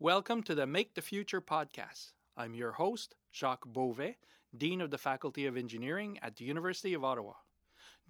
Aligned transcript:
Welcome 0.00 0.44
to 0.44 0.54
the 0.54 0.64
Make 0.64 0.94
the 0.94 1.02
Future 1.02 1.40
podcast. 1.40 2.12
I'm 2.36 2.54
your 2.54 2.70
host, 2.70 3.16
Jacques 3.34 3.66
Beauvais, 3.66 4.16
Dean 4.56 4.80
of 4.80 4.92
the 4.92 4.96
Faculty 4.96 5.44
of 5.46 5.56
Engineering 5.56 6.20
at 6.22 6.36
the 6.36 6.44
University 6.44 6.94
of 6.94 7.02
Ottawa. 7.02 7.32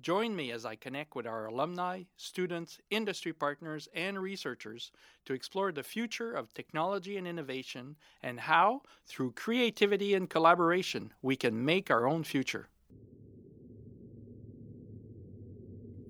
Join 0.03 0.37
me 0.37 0.53
as 0.53 0.67
I 0.67 0.77
connect 0.77 1.17
with 1.17 1.27
our 1.27 1.47
alumni, 1.47 2.03
students, 2.19 2.79
industry 2.91 3.33
partners, 3.33 3.89
and 3.95 4.19
researchers 4.19 4.93
to 5.25 5.33
explore 5.33 5.73
the 5.73 5.83
future 5.83 6.35
of 6.35 6.53
technology 6.53 7.17
and 7.17 7.27
innovation 7.27 7.97
and 8.23 8.39
how, 8.39 8.83
through 9.07 9.33
creativity 9.33 10.13
and 10.13 10.29
collaboration, 10.29 11.15
we 11.23 11.37
can 11.37 11.65
make 11.65 11.91
our 11.91 12.07
own 12.07 12.23
future. 12.23 12.69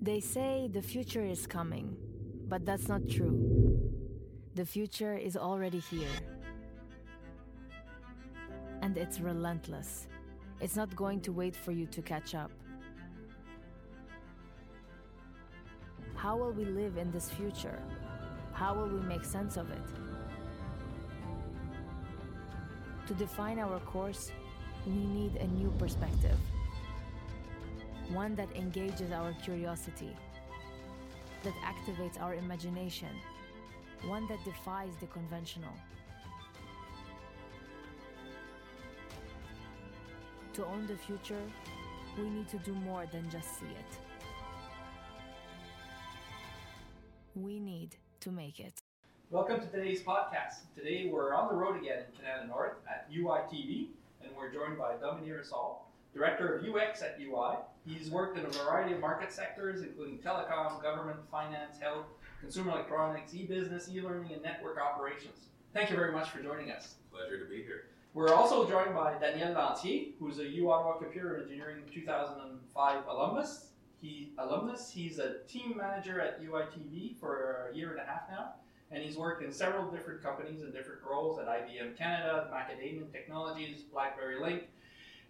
They 0.01 0.19
say 0.19 0.67
the 0.69 0.81
future 0.81 1.23
is 1.23 1.47
coming, 1.47 1.95
but 2.49 2.65
that's 2.65 2.89
not 2.89 3.07
true. 3.07 3.68
The 4.55 4.65
future 4.65 5.15
is 5.15 5.37
already 5.37 5.79
here. 5.79 6.09
And 8.81 8.97
it's 8.97 9.19
relentless. 9.19 10.07
It's 10.59 10.75
not 10.75 10.95
going 10.95 11.21
to 11.21 11.31
wait 11.31 11.55
for 11.55 11.71
you 11.71 11.85
to 11.87 12.01
catch 12.01 12.33
up. 12.35 12.51
How 16.15 16.35
will 16.35 16.51
we 16.51 16.65
live 16.65 16.97
in 16.97 17.11
this 17.11 17.29
future? 17.29 17.79
How 18.51 18.73
will 18.73 18.87
we 18.87 18.99
make 19.01 19.23
sense 19.23 19.55
of 19.55 19.69
it? 19.71 19.87
To 23.07 23.13
define 23.13 23.59
our 23.59 23.79
course, 23.79 24.31
we 24.85 24.93
need 24.93 25.35
a 25.37 25.47
new 25.47 25.71
perspective. 25.77 26.37
One 28.11 28.35
that 28.35 28.49
engages 28.55 29.11
our 29.11 29.33
curiosity, 29.43 30.15
that 31.43 31.53
activates 31.63 32.19
our 32.21 32.33
imagination 32.33 33.09
one 34.05 34.27
that 34.27 34.43
defies 34.45 34.91
the 34.99 35.07
conventional. 35.07 35.73
To 40.53 40.65
own 40.65 40.87
the 40.87 40.95
future, 40.95 41.41
we 42.17 42.29
need 42.29 42.49
to 42.49 42.57
do 42.59 42.73
more 42.73 43.05
than 43.11 43.29
just 43.29 43.59
see 43.59 43.65
it. 43.65 43.99
We 47.35 47.59
need 47.59 47.95
to 48.21 48.31
make 48.31 48.59
it. 48.59 48.81
Welcome 49.29 49.61
to 49.61 49.67
today's 49.67 50.01
podcast. 50.01 50.65
Today 50.75 51.09
we're 51.11 51.33
on 51.33 51.49
the 51.49 51.55
road 51.55 51.77
again 51.77 51.99
in 51.99 52.25
Canada 52.25 52.47
North 52.47 52.73
at 52.89 53.07
You.i 53.11 53.41
TV, 53.41 53.87
and 54.23 54.31
we're 54.35 54.51
joined 54.51 54.77
by 54.77 54.95
Dominique 54.95 55.43
Saul, 55.43 55.91
Director 56.13 56.55
of 56.55 56.65
UX 56.65 57.03
at 57.03 57.19
You.i. 57.19 57.57
He's 57.85 58.09
worked 58.09 58.37
in 58.37 58.45
a 58.45 58.49
variety 58.49 58.93
of 58.93 58.99
market 58.99 59.31
sectors, 59.31 59.81
including 59.81 60.17
telecom, 60.17 60.81
government, 60.81 61.19
finance, 61.31 61.77
health, 61.79 62.05
consumer 62.39 62.71
electronics, 62.71 63.33
e-business, 63.33 63.89
e-learning, 63.91 64.33
and 64.33 64.41
network 64.41 64.77
operations. 64.79 65.47
Thank 65.73 65.89
you 65.89 65.95
very 65.95 66.11
much 66.11 66.29
for 66.29 66.41
joining 66.41 66.71
us. 66.71 66.95
Pleasure 67.11 67.37
to 67.37 67.49
be 67.49 67.57
here. 67.57 67.85
We're 68.13 68.33
also 68.33 68.67
joined 68.67 68.95
by 68.95 69.19
Daniel 69.19 69.53
Lantier, 69.53 70.13
who's 70.19 70.39
a 70.39 70.47
U 70.47 70.71
Ottawa 70.71 70.97
Computer 70.97 71.39
Engineering 71.41 71.83
2005 71.93 73.07
alumnus. 73.07 73.67
He 74.01 74.31
alumnus. 74.39 74.89
He's 74.89 75.19
a 75.19 75.39
team 75.47 75.75
manager 75.77 76.19
at 76.19 76.41
You.i 76.41 76.63
TV 76.63 77.19
for 77.19 77.69
a 77.71 77.75
year 77.75 77.91
and 77.91 77.99
a 77.99 78.03
half 78.03 78.23
now, 78.31 78.53
and 78.91 79.03
he's 79.03 79.17
worked 79.17 79.43
in 79.43 79.51
several 79.51 79.91
different 79.91 80.23
companies 80.23 80.61
in 80.61 80.71
different 80.71 81.01
roles 81.07 81.37
at 81.37 81.47
IBM 81.47 81.97
Canada, 81.97 82.49
Macadamian 82.51 83.11
Technologies, 83.11 83.81
BlackBerry 83.91 84.41
Link, 84.41 84.63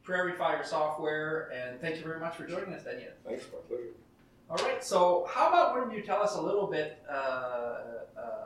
prairieFyre 0.06 0.66
Software, 0.66 1.52
and 1.54 1.82
thank 1.82 1.98
you 1.98 2.04
very 2.04 2.20
much 2.20 2.36
for 2.36 2.46
joining 2.46 2.74
us, 2.74 2.84
Daniel. 2.84 3.12
Thanks, 3.26 3.46
my 3.52 3.60
pleasure. 3.68 3.92
All 4.50 4.58
right, 4.58 4.84
so 4.84 5.28
how 5.30 5.50
about 5.50 5.76
of 5.76 5.94
you 5.94 6.02
tell 6.02 6.24
us 6.24 6.36
a 6.36 6.42
little 6.42 6.66
bit 6.66 7.04
uh, 7.08 7.14
uh, 7.14 7.78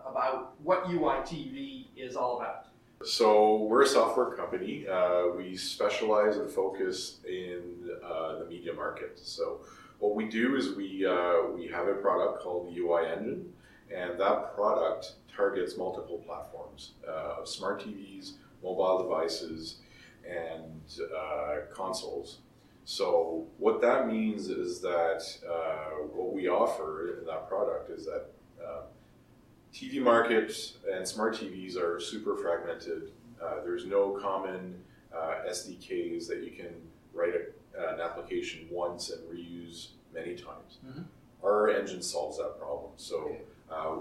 about 0.05 0.53
what 0.61 0.89
You.i 0.89 1.19
TV 1.19 1.85
is 1.95 2.17
all 2.17 2.41
about? 2.41 2.65
So 3.05 3.63
we're 3.63 3.83
a 3.83 3.87
software 3.87 4.31
company. 4.35 4.85
Uh, 4.85 5.27
we 5.37 5.55
specialize 5.55 6.35
and 6.35 6.51
focus 6.51 7.19
in 7.25 7.89
uh, 8.03 8.39
the 8.39 8.45
media 8.49 8.73
market. 8.73 9.17
So 9.17 9.61
what 9.99 10.13
we 10.13 10.27
do 10.27 10.57
is 10.57 10.75
we 10.75 11.05
uh, 11.05 11.43
we 11.55 11.67
have 11.67 11.87
a 11.87 11.93
product 11.93 12.43
called 12.43 12.67
the 12.67 12.71
You.i 12.73 13.05
Engine, 13.05 13.53
and 13.89 14.19
that 14.19 14.55
product 14.55 15.13
targets 15.33 15.77
multiple 15.77 16.21
platforms 16.25 16.95
uh, 17.07 17.39
of 17.39 17.47
smart 17.47 17.81
TVs, 17.81 18.33
mobile 18.61 19.03
devices, 19.03 19.77
and 20.29 20.81
consoles. 21.73 22.39
So 22.85 23.47
what 23.57 23.81
that 23.81 24.07
means 24.07 24.49
is 24.49 24.81
that 24.81 25.23
uh, 25.49 26.05
what 26.13 26.33
we 26.33 26.47
offer 26.47 27.19
in 27.19 27.25
that 27.25 27.47
product 27.47 27.89
is 27.89 28.05
that 28.05 28.25
uh, 28.63 28.81
TV 29.73 30.01
markets 30.01 30.73
and 30.91 31.07
smart 31.07 31.35
TVs 31.35 31.77
are 31.77 31.99
super 31.99 32.35
fragmented. 32.35 33.11
Uh, 33.41 33.63
there's 33.63 33.85
no 33.85 34.11
common 34.11 34.75
uh, 35.15 35.49
SDKs 35.49 36.27
that 36.27 36.43
you 36.43 36.51
can 36.51 36.73
write 37.13 37.33
a, 37.35 37.93
an 37.93 38.01
application 38.01 38.67
once 38.69 39.11
and 39.11 39.21
reuse 39.29 39.89
many 40.13 40.35
times. 40.35 40.79
Mm-hmm. 40.85 41.01
Our 41.43 41.69
engine 41.69 42.01
solves 42.01 42.37
that 42.37 42.59
problem. 42.59 42.91
So. 42.97 43.35
Uh, 43.71 43.95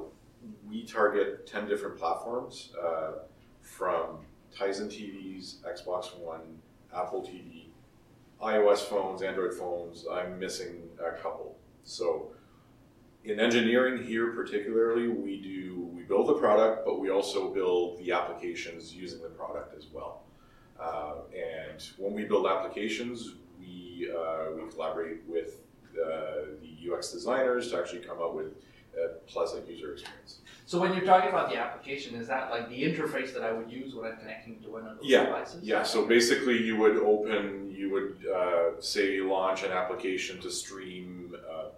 we 0.69 0.85
target 0.85 1.47
10 1.47 1.69
different 1.69 1.99
platforms 1.99 2.71
uh, 2.83 3.13
from 3.61 4.19
Tizen 4.57 4.89
TVs, 4.89 5.57
Xbox 5.63 6.17
One, 6.19 6.41
Apple 6.95 7.23
TV, 7.23 7.67
iOS 8.43 8.81
phones, 8.81 9.23
Android 9.23 9.55
phones, 9.55 10.05
I'm 10.11 10.39
missing 10.39 10.89
a 10.99 11.13
couple. 11.13 11.57
So 11.85 12.33
in 13.25 13.39
engineering 13.39 14.03
here 14.03 14.33
particularly, 14.33 15.09
we 15.09 15.41
do 15.41 15.89
we 15.95 16.03
build 16.03 16.29
the 16.29 16.35
product, 16.35 16.85
but 16.85 17.01
we 17.01 17.11
also 17.11 17.53
build 17.53 17.99
the 17.99 18.13
applications 18.13 18.95
using 18.95 19.23
the 19.23 19.29
product 19.29 19.77
as 19.77 19.87
well. 19.93 20.23
Uh, 20.81 21.15
and 21.33 21.83
when 21.99 22.13
we 22.13 22.25
build 22.25 22.47
applications, 22.47 23.35
we 23.61 24.11
uh, 24.11 24.51
we 24.57 24.69
collaborate 24.71 25.19
with 25.29 25.59
uh, 25.95 26.57
the 26.61 26.93
UX 26.93 27.13
designers 27.13 27.71
to 27.71 27.79
actually 27.79 28.01
come 28.01 28.21
up 28.21 28.35
with 28.35 28.55
a 28.97 29.09
pleasant 29.27 29.69
user 29.69 29.93
experience. 29.93 30.39
So 30.67 30.81
when 30.81 30.93
you're 30.95 31.05
talking 31.05 31.29
about 31.29 31.51
the 31.51 31.57
application, 31.57 32.15
is 32.15 32.29
that 32.29 32.51
like 32.51 32.69
the 32.69 32.83
interface 32.83 33.35
that 33.35 33.43
I 33.43 33.53
would 33.53 33.71
use 33.71 33.95
when 33.95 34.11
I'm 34.11 34.17
connecting 34.17 34.61
to 34.63 34.71
one 34.71 34.87
of 34.87 34.99
those 34.99 35.07
yeah. 35.07 35.25
devices? 35.25 35.65
Yeah. 35.65 35.83
So 35.83 36.07
basically, 36.07 36.63
you 36.63 36.77
would 36.77 36.97
open, 36.97 37.75
you 37.75 37.91
would 37.91 38.27
uh, 38.27 38.81
say 38.81 39.21
launch 39.21 39.65
an 39.65 39.73
application 39.73 40.41
to 40.41 40.51
stream. 40.51 41.37
Uh, 41.51 41.71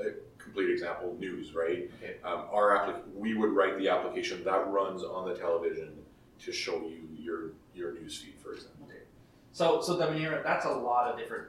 a 0.00 0.42
complete 0.42 0.70
example, 0.70 1.16
news, 1.18 1.54
right? 1.54 1.90
Okay. 2.02 2.16
Um, 2.24 2.44
our 2.50 2.76
applic- 2.76 3.14
we 3.14 3.34
would 3.34 3.52
write 3.52 3.78
the 3.78 3.88
application 3.88 4.42
that 4.44 4.68
runs 4.68 5.02
on 5.02 5.28
the 5.28 5.34
television 5.34 5.92
to 6.40 6.52
show 6.52 6.80
you 6.80 7.08
your 7.16 7.50
your 7.74 7.92
news 7.92 8.18
feed, 8.18 8.34
for 8.42 8.52
example. 8.54 8.86
Okay. 8.88 9.02
So 9.52 9.80
so 9.80 9.96
Dominira, 9.96 10.42
that's 10.42 10.64
a 10.64 10.70
lot 10.70 11.10
of 11.10 11.18
different 11.18 11.48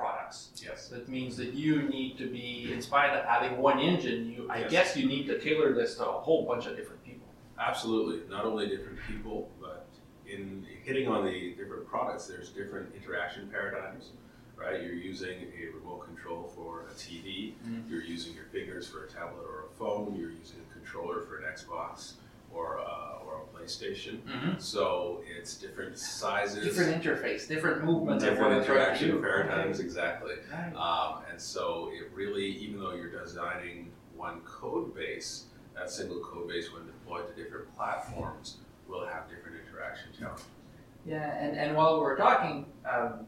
products. 0.00 0.50
Yes. 0.56 0.88
That 0.88 1.08
means 1.08 1.36
that 1.36 1.52
you 1.54 1.82
need 1.82 2.18
to 2.18 2.26
be, 2.26 2.70
in 2.72 2.80
spite 2.82 3.10
of 3.10 3.24
having 3.24 3.58
one 3.58 3.78
engine, 3.78 4.32
you, 4.32 4.48
I 4.50 4.60
yes. 4.60 4.70
guess 4.70 4.96
you 4.96 5.06
need 5.06 5.26
to 5.26 5.38
tailor 5.38 5.74
this 5.74 5.96
to 5.96 6.08
a 6.08 6.12
whole 6.12 6.46
bunch 6.46 6.66
of 6.66 6.76
different 6.76 7.04
people. 7.04 7.28
Absolutely. 7.58 8.28
Not 8.28 8.44
only 8.44 8.68
different 8.68 8.98
people, 9.06 9.50
but 9.60 9.86
in 10.26 10.66
hitting 10.82 11.08
on 11.08 11.24
the 11.24 11.54
different 11.56 11.86
products, 11.86 12.26
there's 12.26 12.48
different 12.48 12.94
interaction 12.94 13.48
paradigms, 13.48 14.10
right? 14.56 14.82
You're 14.82 14.94
using 14.94 15.52
a 15.60 15.76
remote 15.76 16.06
control 16.06 16.50
for 16.54 16.86
a 16.90 16.94
TV, 16.94 17.52
mm-hmm. 17.52 17.90
you're 17.90 18.02
using 18.02 18.34
your 18.34 18.46
fingers 18.46 18.88
for 18.88 19.04
a 19.04 19.08
tablet 19.08 19.44
or 19.46 19.66
a 19.70 19.76
phone, 19.78 20.16
you're 20.18 20.30
using 20.30 20.60
a 20.70 20.72
controller 20.72 21.22
for 21.22 21.38
an 21.38 21.44
Xbox 21.52 22.14
or 22.52 22.78
a, 22.78 23.24
or 23.24 23.42
a 23.42 23.56
PlayStation. 23.56 24.20
Mm-hmm. 24.22 24.58
So 24.58 25.22
it's 25.38 25.56
different 25.56 25.98
sizes, 25.98 26.64
different 26.64 27.02
interface, 27.02 27.46
different 27.46 27.84
movement, 27.84 28.20
different 28.20 28.62
interaction 28.62 29.20
paradigms, 29.20 29.78
okay. 29.78 29.86
exactly. 29.86 30.34
Right. 30.52 30.74
Um, 30.74 31.22
and 31.30 31.40
so 31.40 31.90
it 31.92 32.10
really, 32.14 32.46
even 32.46 32.80
though 32.80 32.94
you're 32.94 33.10
designing 33.10 33.90
one 34.16 34.40
code 34.40 34.94
base, 34.94 35.44
that 35.74 35.90
single 35.90 36.20
code 36.20 36.48
base, 36.48 36.72
when 36.72 36.86
deployed 36.86 37.34
to 37.34 37.42
different 37.42 37.74
platforms, 37.74 38.58
will 38.88 39.06
have 39.06 39.28
different 39.28 39.56
interaction 39.66 40.08
challenges. 40.18 40.46
Yeah, 41.06 41.34
and, 41.38 41.56
and 41.56 41.76
while 41.76 42.00
we're 42.00 42.16
talking, 42.16 42.66
um, 42.90 43.26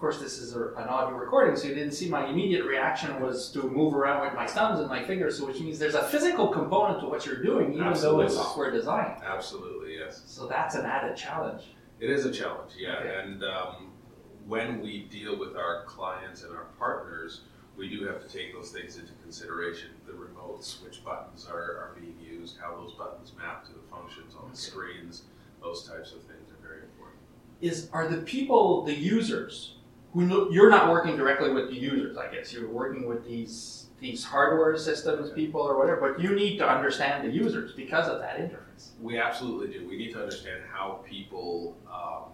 course, 0.00 0.18
this 0.18 0.38
is 0.38 0.56
a, 0.56 0.68
an 0.76 0.88
audio 0.88 1.16
recording, 1.16 1.54
so 1.54 1.68
you 1.68 1.74
didn't 1.74 1.92
see 1.92 2.08
my 2.08 2.26
immediate 2.26 2.64
reaction 2.64 3.20
was 3.20 3.50
to 3.52 3.62
move 3.64 3.94
around 3.94 4.22
with 4.22 4.34
my 4.34 4.46
thumbs 4.46 4.80
and 4.80 4.88
my 4.88 5.04
fingers, 5.04 5.36
so 5.38 5.46
which 5.46 5.60
means 5.60 5.78
there's 5.78 5.94
a 5.94 6.04
physical 6.04 6.48
component 6.48 7.00
to 7.00 7.06
what 7.06 7.26
you're 7.26 7.42
doing, 7.42 7.74
even 7.74 7.86
Absolutely. 7.86 8.22
though 8.22 8.26
it's 8.26 8.34
software 8.34 8.70
design. 8.70 9.16
Absolutely, 9.22 9.98
yes. 9.98 10.22
So 10.26 10.46
that's 10.46 10.74
an 10.74 10.86
added 10.86 11.16
challenge. 11.16 11.64
It 12.00 12.08
is 12.08 12.24
a 12.24 12.32
challenge, 12.32 12.72
yeah. 12.78 12.96
Okay. 12.96 13.20
And 13.22 13.44
um, 13.44 13.92
when 14.46 14.80
we 14.80 15.02
deal 15.10 15.38
with 15.38 15.54
our 15.54 15.84
clients 15.84 16.44
and 16.44 16.56
our 16.56 16.64
partners, 16.78 17.42
we 17.76 17.90
do 17.90 18.04
have 18.04 18.26
to 18.26 18.28
take 18.28 18.54
those 18.54 18.70
things 18.70 18.96
into 18.96 19.12
consideration. 19.22 19.90
The 20.06 20.12
remotes, 20.12 20.82
which 20.82 21.04
buttons 21.04 21.46
are, 21.46 21.56
are 21.56 21.96
being 22.00 22.16
used, 22.20 22.56
how 22.58 22.74
those 22.74 22.94
buttons 22.94 23.32
map 23.36 23.66
to 23.66 23.72
the 23.72 23.86
functions 23.90 24.34
on 24.34 24.44
okay. 24.44 24.52
the 24.52 24.56
screens, 24.56 25.22
those 25.62 25.86
types 25.86 26.12
of 26.12 26.22
things 26.22 26.48
are 26.50 26.66
very 26.66 26.82
important. 26.84 27.18
Is 27.60 27.90
are 27.92 28.08
the 28.08 28.22
people, 28.22 28.82
the 28.82 28.94
users, 28.94 29.74
who 30.12 30.26
know, 30.26 30.50
you're 30.50 30.70
not 30.70 30.90
working 30.90 31.16
directly 31.16 31.52
with 31.52 31.68
the 31.68 31.76
users, 31.76 32.16
I 32.16 32.32
guess. 32.32 32.52
You're 32.52 32.68
working 32.68 33.06
with 33.06 33.26
these 33.26 33.86
these 34.00 34.24
hardware 34.24 34.76
systems 34.78 35.30
people 35.30 35.60
or 35.60 35.78
whatever, 35.78 36.00
but 36.00 36.20
you 36.20 36.34
need 36.34 36.56
to 36.56 36.66
understand 36.66 37.22
the 37.22 37.30
users 37.30 37.72
because 37.72 38.08
of 38.08 38.18
that 38.20 38.38
interface. 38.38 38.92
We 38.98 39.18
absolutely 39.18 39.78
do. 39.78 39.86
We 39.86 39.98
need 39.98 40.12
to 40.12 40.22
understand 40.22 40.62
how 40.72 41.04
people 41.06 41.76
um, 41.86 42.32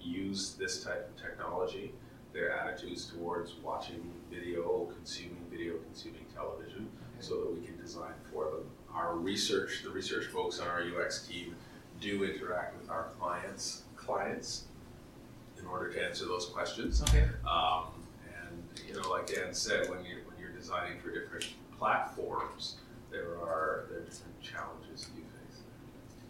use 0.00 0.56
this 0.58 0.82
type 0.82 1.08
of 1.08 1.22
technology, 1.22 1.94
their 2.32 2.52
attitudes 2.52 3.06
towards 3.06 3.54
watching 3.62 4.10
video, 4.30 4.92
consuming 4.96 5.44
video, 5.48 5.74
consuming 5.78 6.26
television, 6.34 6.88
so 7.20 7.36
that 7.36 7.54
we 7.54 7.64
can 7.64 7.76
design 7.80 8.14
for 8.32 8.46
them. 8.46 8.64
Our 8.92 9.14
research, 9.14 9.82
the 9.84 9.90
research 9.90 10.26
folks 10.26 10.58
on 10.58 10.66
our 10.66 10.82
UX 10.82 11.26
team, 11.26 11.54
do 12.00 12.24
interact 12.24 12.80
with 12.80 12.90
our 12.90 13.10
clients, 13.18 13.84
clients, 13.94 14.64
order 15.70 15.90
to 15.92 16.04
answer 16.04 16.26
those 16.26 16.46
questions. 16.46 17.02
Okay. 17.02 17.24
Um, 17.48 17.84
and 18.26 18.80
you 18.86 18.94
know, 18.94 19.08
like 19.10 19.26
Dan 19.26 19.54
said, 19.54 19.88
when 19.88 20.04
you 20.04 20.16
when 20.26 20.38
you're 20.40 20.52
designing 20.52 20.98
for 21.00 21.10
different 21.10 21.46
platforms, 21.78 22.76
there 23.10 23.38
are 23.40 23.86
there 23.90 24.00
are 24.00 24.04
different 24.04 24.40
challenges 24.40 25.08
you 25.16 25.22
face. 25.22 25.60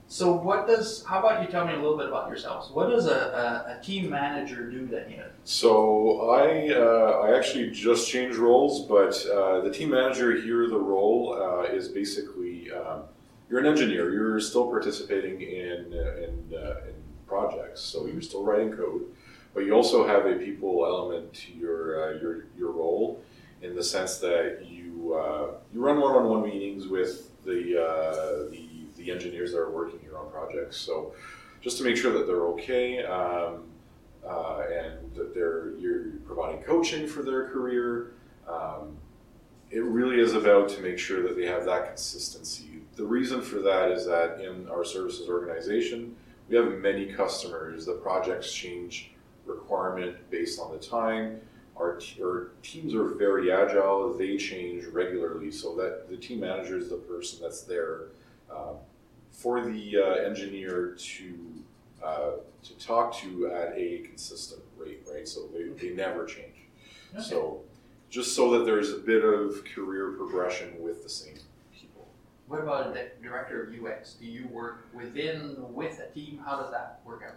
So 0.08 0.32
what 0.32 0.66
does, 0.66 1.04
how 1.04 1.20
about 1.20 1.40
you 1.42 1.48
tell 1.48 1.64
me 1.64 1.72
a 1.72 1.76
little 1.76 1.96
bit 1.96 2.08
about 2.08 2.28
yourselves? 2.28 2.70
What 2.72 2.88
does 2.88 3.06
a, 3.06 3.10
a, 3.10 3.78
a 3.78 3.82
team 3.82 4.10
manager 4.10 4.68
do 4.68 4.86
then 4.86 5.08
here? 5.08 5.30
So 5.44 6.30
I 6.30 6.72
uh, 6.74 7.26
I 7.26 7.36
actually 7.36 7.70
just 7.70 8.08
changed 8.08 8.36
roles, 8.36 8.86
but 8.86 9.14
uh, 9.26 9.60
the 9.60 9.70
team 9.70 9.90
manager 9.90 10.34
here, 10.36 10.68
the 10.68 10.78
role 10.78 11.38
uh, 11.40 11.62
is 11.62 11.88
basically 11.88 12.70
um, 12.72 13.02
you're 13.48 13.60
an 13.60 13.66
engineer. 13.66 14.12
You're 14.12 14.40
still 14.40 14.66
participating 14.68 15.40
in 15.42 15.92
uh, 15.92 16.26
in, 16.26 16.54
uh, 16.56 16.88
in 16.88 16.94
projects, 17.26 17.80
so 17.80 18.06
you're 18.06 18.20
still 18.20 18.42
writing 18.42 18.72
code, 18.72 19.02
but 19.54 19.64
you 19.64 19.72
also 19.72 20.06
have 20.06 20.26
a 20.26 20.34
people 20.34 20.84
element 20.84 21.32
to 21.34 21.52
your 21.52 22.02
uh, 22.02 22.20
your 22.20 22.44
your 22.58 22.70
role, 22.70 23.22
in 23.62 23.74
the 23.74 23.82
sense 23.82 24.18
that 24.18 24.66
you 24.66 25.14
uh, 25.14 25.54
you 25.72 25.84
run 25.84 26.00
one-on-one 26.00 26.42
meetings 26.42 26.86
with 26.86 27.30
the 27.44 27.82
uh, 27.82 28.50
the 28.50 28.68
the 28.96 29.10
engineers 29.10 29.52
that 29.52 29.58
are 29.58 29.70
working 29.70 29.98
here 30.00 30.16
on 30.16 30.30
projects. 30.30 30.76
So 30.76 31.14
just 31.60 31.78
to 31.78 31.84
make 31.84 31.96
sure 31.96 32.12
that 32.12 32.26
they're 32.26 32.46
okay. 32.46 33.04
Um, 33.04 33.64
uh, 34.26 34.62
and 34.70 35.14
that 35.14 35.34
they're 35.34 35.70
you're 35.78 36.10
providing 36.26 36.62
coaching 36.62 37.06
for 37.06 37.22
their 37.22 37.48
career. 37.48 38.12
Um, 38.48 38.96
it 39.70 39.82
really 39.82 40.20
is 40.20 40.34
about 40.34 40.68
to 40.70 40.80
make 40.80 40.98
sure 40.98 41.22
that 41.22 41.36
they 41.36 41.46
have 41.46 41.64
that 41.66 41.86
consistency. 41.86 42.82
The 42.96 43.04
reason 43.04 43.40
for 43.40 43.60
that 43.60 43.90
is 43.92 44.04
that 44.06 44.40
in 44.40 44.68
our 44.68 44.84
services 44.84 45.28
organization, 45.28 46.16
we 46.48 46.56
have 46.56 46.72
many 46.80 47.06
customers. 47.06 47.86
The 47.86 47.92
projects 47.94 48.52
change 48.52 49.12
requirement 49.50 50.16
based 50.30 50.60
on 50.60 50.72
the 50.72 50.78
time. 50.78 51.40
Our, 51.76 51.96
t- 51.96 52.22
our 52.22 52.50
teams 52.62 52.94
are 52.94 53.04
very 53.04 53.50
agile. 53.50 54.12
They 54.12 54.36
change 54.36 54.84
regularly, 54.86 55.50
so 55.50 55.74
that 55.76 56.10
the 56.10 56.16
team 56.16 56.40
manager 56.40 56.76
is 56.76 56.90
the 56.90 56.96
person 56.96 57.38
that's 57.40 57.62
there 57.62 58.08
uh, 58.52 58.74
for 59.30 59.64
the 59.64 59.96
uh, 59.96 60.26
engineer 60.26 60.96
to 60.98 61.34
uh, 62.04 62.30
to 62.62 62.78
talk 62.78 63.14
to 63.18 63.46
at 63.48 63.72
a 63.76 63.98
consistent 63.98 64.62
rate, 64.76 65.02
right? 65.10 65.26
So 65.26 65.48
they, 65.52 65.68
they 65.68 65.94
never 65.94 66.24
change. 66.26 66.56
Okay. 67.14 67.22
So 67.22 67.60
just 68.10 68.34
so 68.34 68.50
that 68.52 68.64
there's 68.64 68.92
a 68.92 68.98
bit 68.98 69.24
of 69.24 69.64
career 69.74 70.12
progression 70.12 70.74
with 70.80 71.02
the 71.02 71.08
same 71.08 71.36
people. 71.74 72.06
What 72.48 72.60
about 72.60 72.92
the 72.92 73.08
director 73.22 73.62
of 73.64 73.84
UX? 73.84 74.14
Do 74.14 74.26
you 74.26 74.48
work 74.48 74.88
within, 74.92 75.56
with 75.72 76.00
a 76.00 76.12
team? 76.12 76.40
How 76.44 76.60
does 76.60 76.70
that 76.70 77.00
work 77.04 77.22
out? 77.26 77.34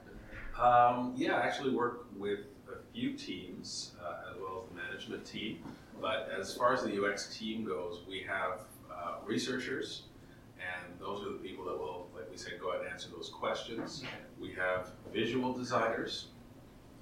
Um, 0.60 1.14
yeah, 1.16 1.34
I 1.36 1.42
actually 1.46 1.72
work 1.76 2.06
with 2.16 2.40
a 2.72 2.78
few 2.94 3.14
teams 3.14 3.94
uh, 4.02 4.32
as 4.32 4.38
well 4.40 4.64
as 4.64 4.70
the 4.70 4.76
management 4.82 5.26
team. 5.26 5.60
But 6.00 6.30
as 6.38 6.56
far 6.56 6.74
as 6.74 6.84
the 6.84 7.04
UX 7.04 7.36
team 7.36 7.64
goes, 7.64 8.02
we 8.08 8.22
have 8.28 8.62
uh, 8.92 9.16
researchers, 9.26 10.04
and 10.60 11.00
those 11.00 11.22
are 11.26 11.32
the 11.32 11.40
people 11.40 11.66
that 11.66 11.78
will, 11.78 12.08
like 12.16 12.30
we 12.30 12.38
said, 12.38 12.54
go 12.62 12.72
out 12.74 12.82
and 12.82 12.90
answer 12.90 13.10
those 13.16 13.30
questions. 13.30 14.04
We 14.40 14.52
have 14.54 14.90
visual 15.14 15.54
designers 15.54 16.28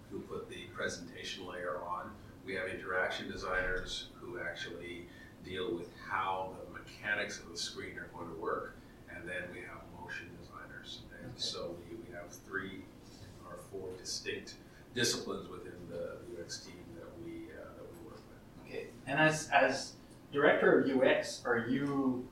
who 0.10 0.20
put 0.20 0.50
the 0.50 0.64
presentation 0.74 1.46
layer 1.48 1.78
on. 1.88 2.12
We 2.46 2.54
have 2.56 2.68
interaction 2.68 3.30
designers 3.32 4.08
who 4.20 4.40
actually 4.40 5.06
deal 5.46 5.74
with 5.74 5.90
how 6.10 6.52
the 6.66 6.80
mechanics 6.80 7.40
of 7.40 7.50
the 7.52 7.58
screen 7.58 7.98
are 7.98 8.10
going 8.16 8.30
to 8.30 8.40
work. 8.40 8.78
And 9.14 9.28
then 9.28 9.44
we 9.54 9.60
have 9.60 9.82
motion 10.00 10.30
designers. 10.40 11.02
And 11.22 11.32
Okay. 11.32 11.40
so 11.40 11.76
we, 11.90 11.96
we 11.98 12.14
have 12.16 12.30
three 12.48 12.82
or 13.48 13.58
four 13.72 13.88
distinct 14.02 14.56
disciplines 14.94 15.50
within 15.50 15.74
the 15.90 16.18
UX 16.42 16.66
team 16.66 16.74
that 16.96 17.08
we, 17.24 17.46
uh, 17.52 17.64
that 17.78 17.86
we 17.94 18.10
work 18.10 18.22
with. 18.28 18.68
Okay. 18.68 18.88
And 19.08 19.20
as, 19.20 19.50
as 19.50 19.94
director 20.34 20.80
of 20.80 20.90
UX, 20.90 21.42
are 21.46 21.66
you 21.70 22.28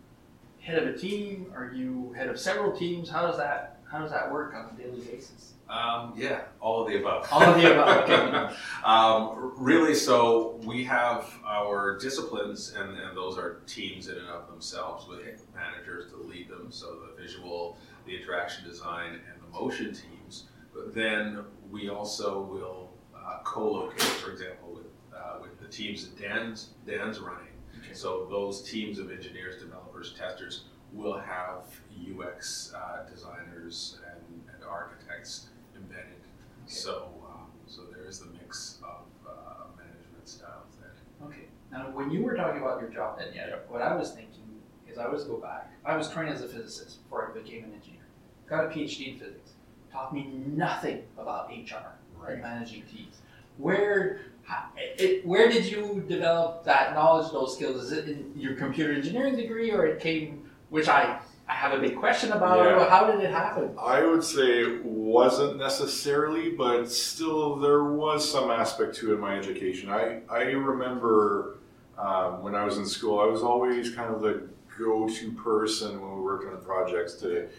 head 0.60 0.82
of 0.82 0.88
a 0.96 0.98
team? 0.98 1.52
Are 1.56 1.72
you 1.74 2.14
head 2.18 2.28
of 2.28 2.40
several 2.40 2.72
teams? 2.72 3.10
How 3.10 3.26
does 3.26 3.38
that, 3.38 3.80
how 3.90 4.00
does 4.00 4.12
that 4.12 4.32
work 4.32 4.54
on 4.54 4.76
a 4.76 4.82
daily 4.82 5.02
basis? 5.02 5.54
Um, 5.70 6.14
yeah, 6.18 6.42
all 6.60 6.82
of 6.82 6.90
the 6.90 7.00
above. 7.00 7.28
All 7.32 7.44
of 7.44 7.62
the 7.62 7.72
above, 7.72 8.10
okay. 8.10 8.56
um, 8.84 9.54
really, 9.56 9.94
so 9.94 10.60
we 10.64 10.84
have 10.86 11.32
our 11.46 11.98
disciplines, 12.00 12.74
and, 12.76 12.98
and 12.98 13.16
those 13.16 13.38
are 13.38 13.62
teams 13.68 14.08
in 14.08 14.18
and 14.18 14.28
of 14.30 14.48
themselves 14.48 15.08
with 15.08 15.46
managers 15.54 16.12
to 16.12 16.18
lead 16.18 16.50
them. 16.50 16.72
So 16.72 16.98
the 17.16 17.22
visual, 17.22 17.78
the 18.08 18.20
interaction 18.20 18.66
design, 18.68 19.14
and 19.14 19.44
the 19.44 19.60
motion 19.60 19.88
teams. 19.88 20.19
But 20.80 20.96
then 20.96 21.44
we 21.70 21.90
also 21.90 22.42
will 22.42 22.90
uh, 23.14 23.40
co-locate, 23.44 24.02
for 24.02 24.32
example, 24.32 24.72
with 24.74 24.86
uh, 25.14 25.40
with 25.42 25.60
the 25.60 25.68
teams 25.68 26.08
that 26.08 26.18
Dan's 26.18 26.70
Dan's 26.88 27.20
running. 27.20 27.54
Okay. 27.84 27.94
So 27.94 28.28
those 28.30 28.62
teams 28.62 28.98
of 28.98 29.12
engineers, 29.12 29.62
developers, 29.62 30.16
testers 30.18 30.64
will 30.94 31.20
have 31.20 31.64
UX 31.92 32.74
uh, 32.74 33.06
designers 33.12 34.00
and, 34.10 34.42
and 34.54 34.64
architects 34.64 35.48
embedded. 35.76 36.24
So, 36.66 37.10
um, 37.30 37.48
so 37.68 37.82
there 37.94 38.06
is 38.06 38.20
the 38.20 38.28
mix 38.28 38.80
of 38.82 39.06
uh, 39.28 39.66
management 39.78 40.28
styles 40.28 40.78
there. 40.80 40.94
Okay. 41.28 41.48
Now, 41.72 41.92
when 41.92 42.10
you 42.10 42.24
were 42.24 42.36
talking 42.36 42.62
about 42.62 42.80
your 42.80 42.90
job 42.90 43.20
then, 43.20 43.28
yeah, 43.36 43.58
what 43.68 43.82
I 43.82 43.96
was 43.96 44.12
thinking 44.12 44.62
is 44.90 44.98
I 44.98 45.06
always 45.06 45.26
go 45.26 45.38
back. 45.38 45.72
I 45.86 45.98
was 45.98 46.10
trained 46.10 46.34
as 46.34 46.42
a 46.42 46.48
physicist 46.48 47.04
before 47.04 47.30
I 47.30 47.38
became 47.38 47.66
an 47.66 47.74
engineer. 47.74 48.00
Got 48.48 48.66
a 48.66 48.68
PhD 48.70 49.14
in 49.14 49.20
physics. 49.20 49.49
Taught 49.92 50.14
me 50.14 50.32
nothing 50.48 51.04
about 51.18 51.50
HR 51.50 51.96
and 52.28 52.42
managing 52.42 52.84
teams. 52.84 53.18
Where, 53.58 54.22
it, 54.78 55.26
where 55.26 55.50
did 55.50 55.66
you 55.66 56.06
develop 56.08 56.64
that 56.66 56.94
knowledge, 56.94 57.32
those 57.32 57.56
skills? 57.56 57.84
Is 57.84 57.92
it 57.92 58.08
in 58.08 58.32
your 58.36 58.54
computer 58.56 58.94
engineering 58.94 59.36
degree, 59.36 59.72
or 59.72 59.86
it 59.86 60.00
came, 60.00 60.50
which 60.70 60.88
I, 60.88 61.20
I 61.48 61.54
have 61.54 61.74
a 61.74 61.82
big 61.82 61.98
question 61.98 62.32
about. 62.32 62.64
Yeah. 62.64 62.88
How 62.90 63.10
did 63.10 63.20
it 63.22 63.32
happen? 63.32 63.72
I 63.82 64.06
would 64.06 64.24
say 64.24 64.62
it 64.62 64.86
wasn't 64.86 65.58
necessarily, 65.58 66.52
but 66.52 66.92
still 66.92 67.56
there 67.56 67.84
was 67.84 68.30
some 68.30 68.52
aspect 68.52 68.96
to 68.98 69.12
it 69.12 69.16
in 69.16 69.20
my 69.20 69.38
education. 69.38 69.90
I, 69.90 70.22
I 70.30 70.44
remember 70.52 71.58
um, 71.98 72.44
when 72.44 72.54
I 72.54 72.64
was 72.64 72.78
in 72.78 72.86
school, 72.86 73.20
I 73.20 73.26
was 73.26 73.42
always 73.42 73.94
kind 73.94 74.14
of 74.14 74.22
the 74.22 74.44
go-to 74.78 75.32
person 75.32 76.00
when 76.00 76.16
we 76.16 76.22
worked 76.22 76.46
on 76.54 76.62
projects 76.62 77.16
to 77.16 77.50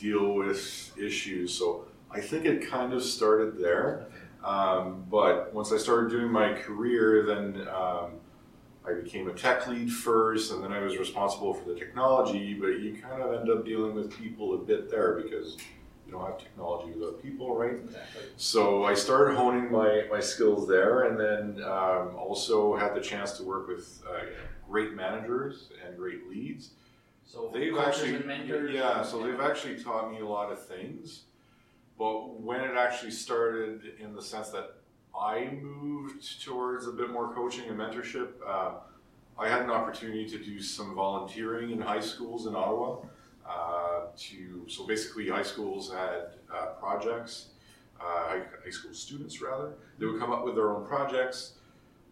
deal 0.00 0.34
with 0.34 0.92
issues. 0.98 1.54
So 1.54 1.84
I 2.10 2.20
think 2.20 2.44
it 2.44 2.68
kind 2.68 2.92
of 2.92 3.02
started 3.02 3.58
there. 3.58 4.06
Um, 4.44 5.04
but 5.10 5.52
once 5.52 5.72
I 5.72 5.78
started 5.78 6.10
doing 6.10 6.30
my 6.30 6.52
career, 6.52 7.24
then 7.26 7.66
um, 7.68 8.12
I 8.86 8.94
became 8.94 9.28
a 9.28 9.32
tech 9.32 9.66
lead 9.66 9.92
first, 9.92 10.52
and 10.52 10.62
then 10.62 10.72
I 10.72 10.80
was 10.80 10.96
responsible 10.96 11.52
for 11.52 11.68
the 11.68 11.74
technology. 11.74 12.54
But 12.54 12.80
you 12.80 12.96
kind 13.02 13.22
of 13.22 13.38
end 13.38 13.50
up 13.50 13.64
dealing 13.64 13.94
with 13.94 14.16
people 14.16 14.54
a 14.54 14.58
bit 14.58 14.90
there 14.90 15.20
because 15.22 15.56
you 16.06 16.12
don't 16.12 16.24
have 16.24 16.38
technology 16.38 16.92
without 16.92 17.22
people, 17.22 17.54
right? 17.54 17.74
Exactly. 17.84 18.22
So 18.36 18.84
I 18.84 18.94
started 18.94 19.36
honing 19.36 19.70
my, 19.70 20.04
my 20.10 20.20
skills 20.20 20.66
there, 20.66 21.02
and 21.02 21.20
then 21.20 21.62
um, 21.64 22.14
also 22.16 22.76
had 22.76 22.94
the 22.94 23.00
chance 23.00 23.32
to 23.32 23.42
work 23.42 23.68
with 23.68 24.02
uh, 24.08 24.20
great 24.70 24.94
managers 24.94 25.68
and 25.84 25.96
great 25.96 26.28
leads. 26.28 26.70
So 27.28 27.50
They've 27.52 27.76
actually, 27.76 28.74
yeah, 28.74 29.02
so 29.02 29.22
they've 29.22 29.38
actually 29.38 29.82
taught 29.82 30.10
me 30.10 30.20
a 30.20 30.26
lot 30.26 30.50
of 30.50 30.64
things. 30.64 31.24
But 31.98 32.40
when 32.40 32.60
it 32.60 32.74
actually 32.74 33.10
started, 33.10 33.82
in 34.00 34.14
the 34.14 34.22
sense 34.22 34.48
that 34.48 34.76
I 35.14 35.50
moved 35.60 36.42
towards 36.42 36.86
a 36.86 36.92
bit 36.92 37.10
more 37.10 37.34
coaching 37.34 37.68
and 37.68 37.78
mentorship, 37.78 38.28
uh, 38.46 38.76
I 39.38 39.46
had 39.46 39.60
an 39.60 39.70
opportunity 39.70 40.26
to 40.26 40.42
do 40.42 40.58
some 40.62 40.94
volunteering 40.94 41.70
in 41.70 41.82
high 41.82 42.00
schools 42.00 42.46
in 42.46 42.56
Ottawa. 42.56 42.96
Uh, 43.46 44.06
to 44.16 44.64
so 44.66 44.86
basically, 44.86 45.28
high 45.28 45.42
schools 45.42 45.92
had 45.92 46.28
uh, 46.52 46.66
projects. 46.80 47.48
Uh, 48.00 48.04
high, 48.04 48.42
high 48.64 48.70
school 48.70 48.94
students, 48.94 49.42
rather, 49.42 49.72
they 49.98 50.06
would 50.06 50.20
come 50.20 50.30
up 50.30 50.44
with 50.44 50.54
their 50.54 50.70
own 50.70 50.86
projects 50.86 51.57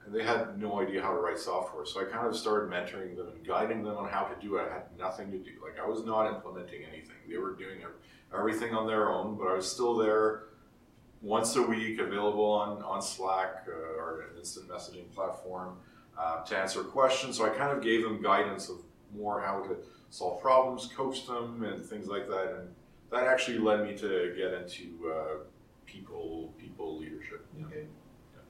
and 0.07 0.15
they 0.15 0.23
had 0.23 0.59
no 0.59 0.81
idea 0.81 1.03
how 1.03 1.11
to 1.11 1.19
write 1.19 1.39
software. 1.39 1.85
So 1.85 2.01
I 2.01 2.05
kind 2.05 2.27
of 2.27 2.37
started 2.37 2.71
mentoring 2.71 3.17
them 3.17 3.29
and 3.29 3.47
guiding 3.47 3.83
them 3.83 3.97
on 3.97 4.09
how 4.09 4.23
to 4.23 4.41
do 4.41 4.57
it. 4.57 4.69
I 4.71 4.73
had 4.73 4.85
nothing 4.97 5.33
to 5.33 5.39
do. 5.39 5.51
Like 5.63 5.79
I 5.83 5.87
was 5.87 6.05
not 6.05 6.33
implementing 6.33 6.83
anything. 6.85 7.17
They 7.29 7.39
were 7.39 7.55
doing 7.55 7.79
everything 8.33 8.73
on 8.73 8.87
their 8.87 9.11
own, 9.11 9.37
but 9.37 9.49
I 9.49 9.55
was 9.55 9.71
still 9.71 9.97
there 9.97 10.45
once 11.23 11.57
a 11.57 11.63
week, 11.63 11.99
available 11.99 12.51
on, 12.51 12.83
on 12.85 13.03
Slack 13.03 13.67
uh, 13.69 14.01
or 14.01 14.27
an 14.31 14.39
instant 14.39 14.69
messaging 14.69 15.13
platform 15.13 15.77
uh, 16.17 16.45
to 16.45 16.57
answer 16.57 16.83
questions. 16.85 17.37
So 17.37 17.45
I 17.45 17.51
kind 17.51 17.77
of 17.77 17.83
gave 17.83 18.03
them 18.05 18.23
guidance 18.23 18.69
of 18.69 18.77
more 19.17 19.41
how 19.41 19.61
to 19.63 19.77
solve 20.11 20.41
problems, 20.41 20.89
coach 20.97 21.27
them, 21.27 21.65
and 21.65 21.85
things 21.85 22.07
like 22.07 22.29
that. 22.29 22.55
And 22.59 22.69
that 23.11 23.25
actually 23.25 23.59
led 23.59 23.85
me 23.85 23.97
to 23.97 24.35
get 24.37 24.53
into 24.55 25.13
uh, 25.13 25.39
people 25.85 26.55
people 26.59 26.99
leadership. 26.99 27.45
Okay. 27.67 27.87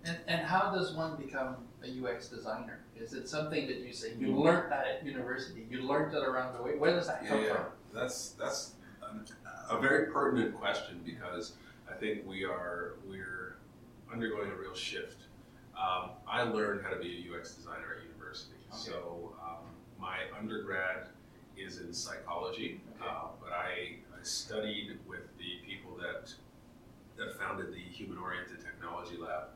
And, 0.06 0.18
and 0.28 0.40
how 0.46 0.72
does 0.72 0.92
one 0.94 1.16
become 1.16 1.56
a 1.82 1.88
UX 2.04 2.28
designer? 2.28 2.78
Is 2.98 3.12
it 3.12 3.28
something 3.28 3.66
that 3.66 3.78
you 3.78 3.92
say 3.92 4.12
you 4.18 4.34
learned 4.36 4.70
that 4.70 4.86
at 4.86 5.04
university? 5.06 5.66
You 5.70 5.82
learned 5.82 6.12
that 6.14 6.22
around 6.22 6.56
the 6.56 6.62
way. 6.62 6.76
Where 6.76 6.92
does 6.94 7.06
that 7.08 7.26
come 7.26 7.42
Yeah, 7.42 7.54
from? 7.54 7.64
that's 7.92 8.30
that's 8.30 8.72
a, 9.02 9.76
a 9.76 9.80
very 9.80 10.06
pertinent 10.12 10.54
question 10.54 11.00
because 11.04 11.52
I 11.90 11.94
think 11.94 12.26
we 12.26 12.44
are 12.44 12.94
we're 13.08 13.56
undergoing 14.12 14.50
a 14.50 14.54
real 14.54 14.74
shift. 14.74 15.22
Um, 15.76 16.10
I 16.26 16.42
learned 16.42 16.82
how 16.84 16.90
to 16.90 16.96
be 17.00 17.26
a 17.28 17.38
UX 17.38 17.54
designer 17.54 17.96
at 17.98 18.04
university. 18.06 18.54
Okay. 18.72 18.78
So 18.78 19.34
um, 19.42 19.66
my 20.00 20.18
undergrad 20.38 21.08
is 21.58 21.80
in 21.80 21.92
psychology, 21.92 22.80
Okay. 23.00 23.10
uh, 23.10 23.28
but 23.42 23.52
I, 23.52 23.96
I 24.18 24.22
studied 24.22 24.98
with 25.06 25.36
the 25.38 25.58
people 25.66 25.96
that 26.00 26.32
that 27.18 27.38
founded 27.38 27.72
the 27.72 27.80
Human 27.80 28.18
Oriented 28.18 28.60
Technology 28.60 29.16
Lab 29.16 29.48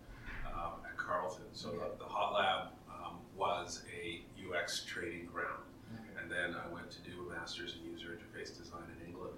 at 1.11 1.19
Carleton. 1.19 1.45
So 1.53 1.69
Okay. 1.71 1.79
the, 1.99 2.05
the 2.05 2.11
Hot 2.11 2.33
Lab 2.35 2.69
um, 2.89 3.19
was 3.37 3.83
a 3.93 4.23
UX 4.49 4.85
training 4.85 5.27
ground. 5.33 5.63
Okay. 5.95 6.23
And 6.23 6.31
then 6.31 6.55
I 6.55 6.73
went 6.73 6.91
to 6.93 6.99
do 7.03 7.27
a 7.29 7.35
master's 7.35 7.77
in 7.83 7.91
user 7.93 8.09
interface 8.19 8.57
design 8.57 8.83
in 9.01 9.07
England. 9.07 9.35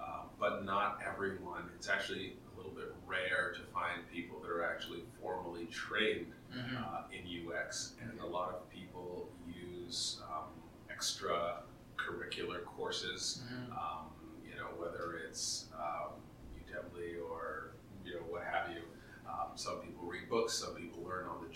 Um, 0.00 0.28
but 0.38 0.64
not 0.64 1.00
everyone, 1.06 1.70
it's 1.76 1.88
actually 1.88 2.36
a 2.54 2.56
little 2.56 2.72
bit 2.72 2.92
rare 3.06 3.52
to 3.54 3.60
find 3.72 4.02
people 4.12 4.38
that 4.40 4.50
are 4.50 4.64
actually 4.64 5.02
formally 5.20 5.66
trained 5.66 6.32
Mhm. 6.54 6.76
uh, 6.82 7.02
in 7.12 7.22
UX. 7.26 7.94
And 8.00 8.18
a 8.20 8.26
lot 8.26 8.50
of 8.50 8.68
people 8.70 9.28
use 9.48 10.20
um, 10.30 10.48
extra 10.90 11.62
curricular 11.96 12.64
courses, 12.64 13.42
Mhm. 13.50 13.72
um, 13.72 14.06
you 14.44 14.54
know, 14.56 14.68
whether 14.78 15.14
it's 15.26 15.66
um, 15.74 16.12
Udemy 16.58 17.20
or, 17.28 17.72
you 18.04 18.14
know, 18.14 18.20
what 18.28 18.44
have 18.44 18.70
you. 18.70 18.82
Um, 19.26 19.56
some 19.56 19.80
people 19.80 20.06
read 20.06 20.28
books, 20.28 20.52
some 20.54 20.74
people 20.76 20.76
learn 20.76 20.84
on 20.84 20.94
the 20.94 20.95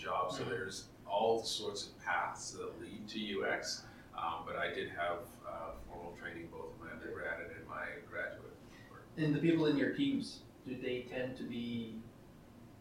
job. 0.01 0.31
So 0.31 0.43
Mhm. 0.43 0.49
there's 0.49 0.87
all 1.05 1.43
sorts 1.43 1.87
of 1.87 1.99
paths 1.99 2.51
that 2.51 2.79
lead 2.81 3.07
to 3.09 3.19
UX. 3.43 3.85
Um, 4.17 4.43
but 4.45 4.55
I 4.55 4.73
did 4.73 4.89
have 4.89 5.19
uh, 5.47 5.73
formal 5.87 6.13
training 6.17 6.47
both 6.47 6.73
in 6.79 6.85
my 6.85 6.91
undergrad 6.91 7.41
and 7.41 7.51
in 7.61 7.67
my 7.67 7.85
graduate 8.09 8.53
work. 8.89 9.03
And 9.17 9.33
the 9.35 9.39
people 9.39 9.65
in 9.67 9.77
your 9.77 9.93
teams, 9.93 10.41
do 10.67 10.75
they 10.75 11.01
tend 11.09 11.37
to 11.37 11.43
be 11.43 12.01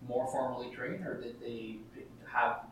more 0.03 0.27
formally 0.29 0.71
trained, 0.75 1.07
or 1.07 1.21
did 1.21 1.41
they 1.41 1.79
have 2.27 2.67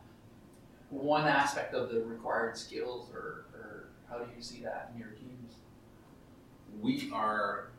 one 0.89 1.27
aspect 1.27 1.73
of 1.73 1.89
the 1.89 2.01
required 2.03 2.57
skills, 2.57 3.11
or, 3.13 3.45
or 3.53 3.89
how 4.09 4.19
do 4.19 4.35
you 4.35 4.41
see 4.41 4.63
that 4.63 4.91
in 4.93 4.99
your 4.99 5.11
teams? 5.11 5.55
We 6.79 7.11
are 7.11 7.69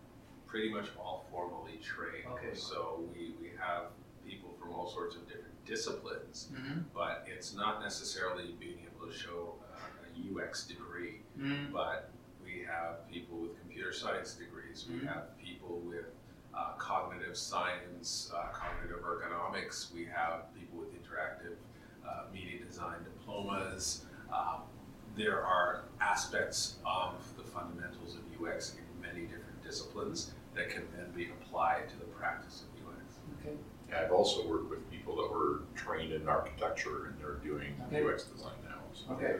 pretty 0.47 0.71
much 0.73 0.89
all 0.99 1.27
formally 1.31 1.79
trained. 1.79 2.27
Okay. 2.33 2.55
So 2.55 3.09
we, 3.12 3.35
we 3.41 3.50
have 3.59 3.87
people 4.25 4.55
from 4.61 4.73
all 4.73 4.89
sorts 4.89 5.17
of 5.17 5.27
different 5.27 5.50
disciplines, 5.75 6.49
Mm-hmm. 6.53 6.81
but 6.93 7.25
it's 7.35 7.55
not 7.55 7.81
necessarily 7.81 8.55
being 8.59 8.79
able 8.89 9.07
to 9.11 9.17
show 9.17 9.55
uh, 9.73 10.09
a 10.09 10.11
UX 10.29 10.67
degree. 10.67 11.21
Mm-hmm. 11.39 11.73
but 11.73 12.11
we 12.45 12.65
have 12.69 13.09
people 13.11 13.37
with 13.39 13.59
computer 13.61 13.93
science 13.93 14.35
degrees, 14.35 14.87
we 14.91 14.97
Mhm. 14.99 15.07
have 15.15 15.25
people 15.39 15.75
with 15.93 16.07
uh, 16.53 16.73
cognitive 16.79 17.37
science, 17.37 18.31
uh, 18.35 18.49
cognitive 18.53 19.00
ergonomics, 19.11 19.77
we 19.95 20.05
have 20.05 20.53
people 20.59 20.77
with 20.81 20.91
interactive 21.00 21.55
uh, 22.07 22.25
media 22.35 22.59
design 22.67 22.99
diplomas. 23.05 24.05
Um, 24.33 24.62
there 25.17 25.41
are 25.45 25.85
aspects 26.00 26.61
of 26.85 27.12
the 27.39 27.45
fundamentals 27.45 28.17
of 28.19 28.23
UX 28.43 28.75
in 28.81 28.87
many 29.00 29.23
different 29.33 29.62
disciplines 29.62 30.33
that 30.57 30.69
can 30.71 30.83
then 30.97 31.09
be 31.15 31.31
applied 31.37 31.89
to 31.91 31.97
the 32.03 32.09
practice 32.21 32.65
of 32.65 32.69
UX. 32.89 33.15
Okay. 33.41 33.57
I've 33.94 34.12
also 34.12 34.47
worked 34.47 34.70
with 34.70 34.90
people 34.90 35.16
that 35.16 35.30
were 35.30 35.62
trained 35.75 36.12
in 36.12 36.28
architecture 36.28 37.06
and 37.06 37.14
they're 37.20 37.35
doing 37.44 37.75
Okay. 37.88 38.02
UX 38.04 38.25
design 38.25 38.52
now. 38.64 38.76
So. 38.94 39.12
Okay. 39.14 39.37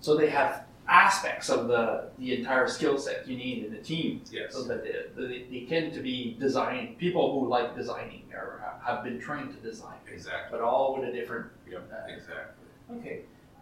So 0.00 0.16
they 0.16 0.28
have 0.30 0.64
aspects 0.88 1.50
of 1.50 1.68
the, 1.68 2.10
the 2.18 2.38
entire 2.38 2.66
skill 2.66 2.96
set 2.98 3.28
you 3.28 3.36
need 3.36 3.64
in 3.64 3.74
a 3.74 3.80
team. 3.82 4.22
Yes. 4.30 4.54
So 4.54 4.62
that 4.64 4.82
they, 4.84 5.26
they, 5.26 5.42
they 5.50 5.66
tend 5.66 5.92
to 5.94 6.00
be 6.00 6.36
design 6.40 6.96
people 6.98 7.38
who 7.40 7.48
like 7.48 7.76
designing 7.76 8.22
or 8.32 8.62
have 8.84 9.04
been 9.04 9.20
trained 9.20 9.50
to 9.50 9.56
design, 9.60 9.98
Exactly. 10.10 10.48
but 10.58 10.64
all 10.64 10.96
with 10.98 11.08
a 11.08 11.12
different. 11.12 11.46
Yep. 11.70 11.90
uh, 11.92 12.12
Exactly. 12.12 12.64
Okay. 12.98 13.20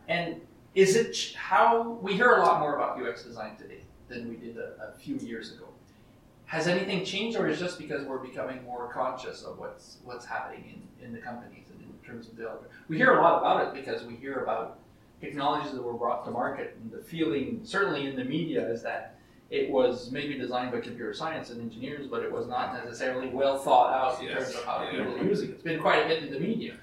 And 0.08 0.40
is 0.74 0.94
it 0.94 1.34
how 1.36 1.98
we 2.02 2.12
hear 2.14 2.32
a 2.36 2.40
lot 2.42 2.60
more 2.60 2.76
about 2.76 3.00
UX 3.02 3.24
design 3.24 3.56
today 3.56 3.80
than 4.08 4.28
we 4.28 4.36
did 4.36 4.56
a, 4.56 4.92
a 4.94 4.98
few 4.98 5.16
years 5.16 5.52
ago? 5.52 5.66
Has 6.46 6.68
anything 6.68 7.04
changed, 7.04 7.36
or 7.36 7.48
is 7.48 7.60
it 7.60 7.64
just 7.64 7.78
because 7.78 8.04
we're 8.06 8.18
becoming 8.18 8.62
more 8.64 8.88
conscious 8.92 9.42
of 9.42 9.58
what's 9.58 9.98
what's 10.04 10.24
happening 10.24 10.80
in, 11.00 11.06
in 11.06 11.12
the 11.12 11.18
companies 11.18 11.66
and 11.70 11.80
in 11.82 12.06
terms 12.08 12.28
of 12.28 12.36
development? 12.36 12.72
We 12.88 12.96
hear 12.96 13.18
a 13.18 13.20
lot 13.20 13.38
about 13.40 13.66
it 13.66 13.74
because 13.84 14.04
we 14.04 14.14
hear 14.14 14.36
about 14.44 14.78
technologies 15.20 15.72
that 15.72 15.82
were 15.82 15.94
brought 15.94 16.24
to 16.24 16.30
market, 16.30 16.76
and 16.80 16.92
the 16.92 17.02
feeling 17.02 17.60
certainly 17.64 18.06
in 18.06 18.14
the 18.14 18.24
media 18.24 18.64
is 18.70 18.80
that 18.82 19.16
it 19.50 19.70
was 19.70 20.10
maybe 20.12 20.34
designed 20.38 20.70
by 20.70 20.80
computer 20.80 21.12
science 21.14 21.50
and 21.50 21.60
engineers, 21.60 22.06
but 22.06 22.22
it 22.22 22.30
was 22.30 22.46
not 22.46 22.72
necessarily 22.84 23.28
well 23.28 23.58
thought 23.58 23.92
out 23.92 24.20
in 24.20 24.28
Yes. 24.28 24.44
terms 24.52 24.56
of 24.56 24.64
how 24.64 24.82
Yeah. 24.84 24.90
people 25.04 25.14
are 25.20 25.24
using 25.24 25.48
it. 25.50 25.52
It's 25.54 25.62
been 25.62 25.80
quite 25.80 26.04
a 26.04 26.08
bit 26.08 26.22
in 26.22 26.32
the 26.32 26.38
media. 26.40 26.74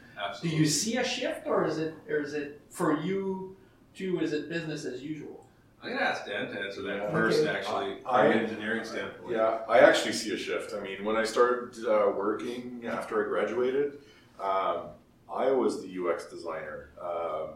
Do 0.41 0.48
you 0.50 0.65
see 0.65 0.98
a 0.98 1.03
shift, 1.03 1.48
or 1.48 1.65
is 1.65 1.77
it, 1.77 1.93
or 2.10 2.17
is 2.17 2.34
it 2.34 2.62
for 2.70 2.98
you 3.00 3.55
too? 3.96 4.20
Is 4.20 4.32
it 4.34 4.50
business 4.50 4.84
as 4.86 5.01
usual? 5.03 5.42
I'm 5.83 5.97
to 5.97 6.01
ask 6.01 6.25
Dan 6.25 6.47
to 6.49 6.59
answer 6.61 6.81
that 6.83 7.11
first, 7.11 7.45
actually, 7.45 7.97
from 8.01 8.07
I- 8.15 8.25
an 8.27 8.39
engineering 8.39 8.83
standpoint. 8.85 9.31
Yeah, 9.33 9.59
I 9.67 9.79
actually 9.79 10.13
see 10.13 10.33
a 10.33 10.37
shift. 10.37 10.73
I 10.73 10.79
mean, 10.79 11.03
when 11.03 11.15
I 11.17 11.23
started 11.23 11.85
uh, 11.85 12.11
working 12.15 12.83
after 12.87 13.23
I 13.23 13.27
graduated, 13.27 13.99
um, 14.39 14.87
I 15.31 15.51
was 15.51 15.81
the 15.81 15.89
UX 15.89 16.25
designer. 16.25 16.89
Um, 17.01 17.49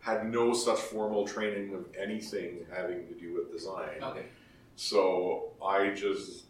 had 0.00 0.30
no 0.30 0.52
such 0.52 0.78
formal 0.78 1.26
training 1.26 1.74
of 1.74 1.86
anything 1.98 2.66
having 2.74 3.06
to 3.08 3.14
do 3.14 3.34
with 3.34 3.50
design. 3.50 4.02
Okay. 4.02 4.26
So 4.76 5.52
I 5.64 5.90
just 5.90 6.44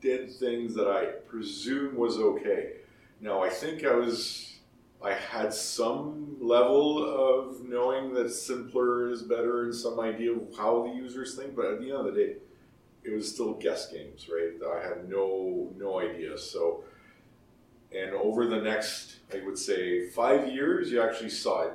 did 0.00 0.30
things 0.30 0.74
that 0.74 0.86
I 0.88 1.06
presume 1.28 1.96
was 1.96 2.18
okay. 2.18 2.74
Now 3.20 3.42
I 3.42 3.48
think 3.48 3.84
I 3.84 3.94
was 3.94 4.58
I 5.02 5.14
had 5.14 5.52
some 5.52 6.25
level 6.46 7.04
of 7.04 7.62
knowing 7.68 8.14
that 8.14 8.30
simpler 8.30 9.10
is 9.10 9.22
better 9.22 9.64
and 9.64 9.74
some 9.74 9.98
idea 10.00 10.32
of 10.32 10.42
how 10.56 10.84
the 10.86 10.94
users 10.94 11.34
think, 11.34 11.56
but 11.56 11.66
at 11.66 11.80
the 11.80 11.90
end 11.90 11.98
of 11.98 12.04
the 12.06 12.12
day, 12.12 12.36
it 13.04 13.14
was 13.14 13.32
still 13.32 13.54
guess 13.54 13.90
games, 13.90 14.28
right? 14.28 14.52
I 14.76 14.86
had 14.86 15.08
no 15.08 15.70
no 15.76 16.00
idea. 16.00 16.36
So 16.38 16.84
and 17.92 18.12
over 18.14 18.46
the 18.46 18.60
next 18.60 19.16
I 19.32 19.44
would 19.44 19.58
say 19.58 20.08
five 20.08 20.52
years 20.52 20.90
you 20.90 21.00
actually 21.02 21.30
saw 21.30 21.62
it 21.62 21.72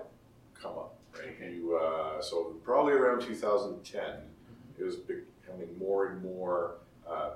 come 0.62 0.74
up. 0.74 0.96
Right. 1.14 1.52
You 1.52 1.78
uh, 1.78 2.22
so 2.22 2.56
probably 2.64 2.94
around 2.94 3.22
2010 3.22 4.04
it 4.80 4.84
was 4.84 4.96
becoming 4.96 5.78
more 5.78 6.08
and 6.08 6.24
more 6.24 6.76
uh, 7.10 7.32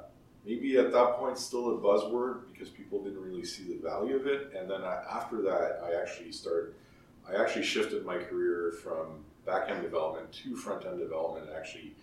maybe 0.46 0.78
at 0.78 0.92
that 0.92 1.18
point 1.18 1.38
still 1.38 1.76
a 1.76 1.78
buzzword 1.78 2.42
because 2.52 2.70
people 2.70 3.04
didn't 3.04 3.22
really 3.22 3.44
see 3.44 3.64
the 3.64 3.80
value 3.82 4.16
of 4.16 4.28
it 4.28 4.54
and 4.58 4.70
then 4.70 4.82
I, 4.82 5.04
after 5.12 5.42
that 5.42 5.82
i 5.84 6.00
actually 6.00 6.32
started 6.32 6.74
i 7.30 7.36
actually 7.42 7.64
shifted 7.64 8.06
my 8.06 8.18
career 8.18 8.74
from 8.84 9.24
back-end 9.46 9.82
development 9.82 10.32
to 10.32 10.56
front-end 10.56 10.98
development 11.00 11.48
and 11.48 11.56
actually 11.56 11.94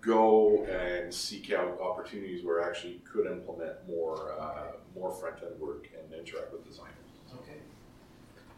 go 0.00 0.64
and 0.66 1.12
seek 1.12 1.50
out 1.52 1.80
opportunities 1.80 2.44
where 2.44 2.62
i 2.64 2.68
actually 2.68 3.00
could 3.10 3.26
implement 3.26 3.72
more 3.88 4.32
uh, 4.40 4.72
more 4.94 5.10
front-end 5.12 5.58
work 5.60 5.88
and 5.98 6.12
interact 6.18 6.52
with 6.52 6.64
designers 6.66 6.92
Okay. 7.34 7.58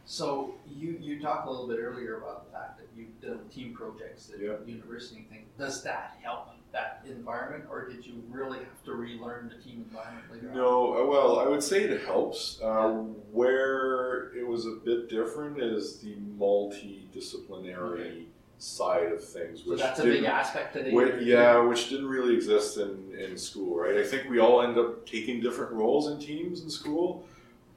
So 0.04 0.54
you 0.66 0.96
you 1.00 1.20
talked 1.20 1.46
a 1.46 1.50
little 1.50 1.66
bit 1.66 1.78
earlier 1.80 2.18
about 2.18 2.46
the 2.46 2.52
fact 2.56 2.78
that 2.78 2.86
you've 2.96 3.20
done 3.20 3.40
team 3.48 3.74
projects 3.74 4.30
at 4.32 4.40
Yeah. 4.40 4.54
university 4.66 5.20
and 5.20 5.28
things. 5.28 5.48
Does 5.58 5.82
that 5.82 6.16
help 6.22 6.48
that 6.72 7.02
environment, 7.08 7.64
or 7.70 7.88
did 7.88 8.04
you 8.04 8.22
really 8.30 8.58
have 8.58 8.82
to 8.84 8.92
relearn 8.92 9.48
the 9.48 9.62
team 9.62 9.84
environment 9.88 10.26
later? 10.32 10.50
No, 10.54 10.94
uh, 11.02 11.06
well, 11.06 11.38
I 11.40 11.46
would 11.48 11.62
say 11.62 11.82
it 11.84 12.04
helps. 12.04 12.60
Uh, 12.62 12.88
where 13.32 14.32
it 14.36 14.46
was 14.46 14.66
a 14.66 14.72
bit 14.84 15.08
different 15.08 15.60
is 15.62 15.98
the 16.00 16.16
multidisciplinary 16.38 18.24
side 18.58 19.12
of 19.12 19.22
things, 19.24 19.62
So 19.64 19.70
which 19.70 19.80
that's 19.80 20.00
a 20.00 20.04
big 20.04 20.24
aspect 20.24 20.72
today. 20.74 20.90
Whi- 20.92 21.20
yeah, 21.20 21.58
which 21.60 21.88
didn't 21.90 22.08
really 22.08 22.34
exist 22.34 22.76
in, 22.76 23.14
in 23.16 23.36
school, 23.38 23.76
right? 23.78 23.96
I 23.96 24.04
think 24.04 24.28
we 24.28 24.40
all 24.40 24.62
end 24.62 24.76
up 24.76 25.06
taking 25.06 25.40
different 25.40 25.72
roles 25.72 26.08
in 26.10 26.18
teams 26.18 26.62
in 26.62 26.70
school, 26.70 27.24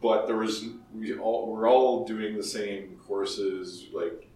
but 0.01 0.25
there 0.25 0.37
was 0.37 0.65
we 0.95 1.15
all 1.17 1.47
we're 1.53 1.69
all 1.69 2.03
doing 2.05 2.35
the 2.35 2.43
same 2.43 2.97
courses, 3.07 3.85
like 3.93 4.27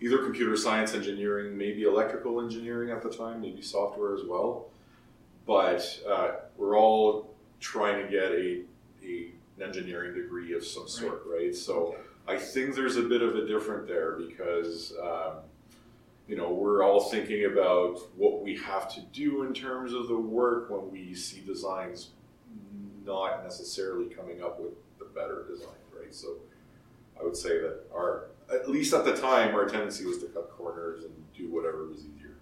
either 0.00 0.18
computer 0.18 0.56
science, 0.56 0.94
engineering, 0.94 1.56
maybe 1.56 1.82
electrical 1.82 2.40
engineering 2.40 2.90
at 2.90 3.02
the 3.02 3.10
time, 3.10 3.40
maybe 3.40 3.62
software 3.62 4.14
as 4.14 4.22
well. 4.24 4.66
But 5.46 6.00
uh, 6.08 6.30
we're 6.56 6.78
all 6.78 7.34
trying 7.60 8.04
to 8.04 8.10
get 8.10 8.30
a, 8.32 8.62
a 9.04 9.32
an 9.56 9.64
engineering 9.64 10.14
degree 10.14 10.54
of 10.54 10.64
some 10.64 10.86
sort, 10.86 11.22
right? 11.26 11.54
So 11.54 11.96
I 12.28 12.36
think 12.36 12.76
there's 12.76 12.96
a 12.96 13.02
bit 13.02 13.22
of 13.22 13.34
a 13.34 13.46
different 13.46 13.88
there 13.88 14.12
because 14.12 14.92
um, 15.02 15.38
you 16.28 16.36
know, 16.36 16.52
we're 16.52 16.84
all 16.84 17.00
thinking 17.00 17.46
about 17.46 17.98
what 18.16 18.42
we 18.42 18.54
have 18.58 18.94
to 18.94 19.00
do 19.12 19.44
in 19.44 19.54
terms 19.54 19.94
of 19.94 20.08
the 20.08 20.18
work 20.18 20.68
when 20.68 20.90
we 20.92 21.14
see 21.14 21.40
designs 21.40 22.10
not 23.04 23.42
necessarily 23.42 24.10
coming 24.10 24.42
up 24.42 24.60
with 24.60 24.72
the 24.98 25.06
better 25.06 25.46
design, 25.48 25.80
right? 25.98 26.14
So 26.14 26.36
I 27.18 27.24
would 27.24 27.36
say 27.36 27.58
that 27.60 27.80
our, 27.94 28.26
at 28.52 28.68
least 28.68 28.94
at 28.94 29.04
the 29.04 29.16
time, 29.16 29.54
our 29.54 29.66
tendency 29.66 30.04
was 30.04 30.18
to 30.18 30.26
cut 30.26 30.50
corners 30.50 31.04
and 31.04 31.12
do 31.36 31.52
whatever 31.52 31.86
was 31.86 32.00
easier. 32.00 32.36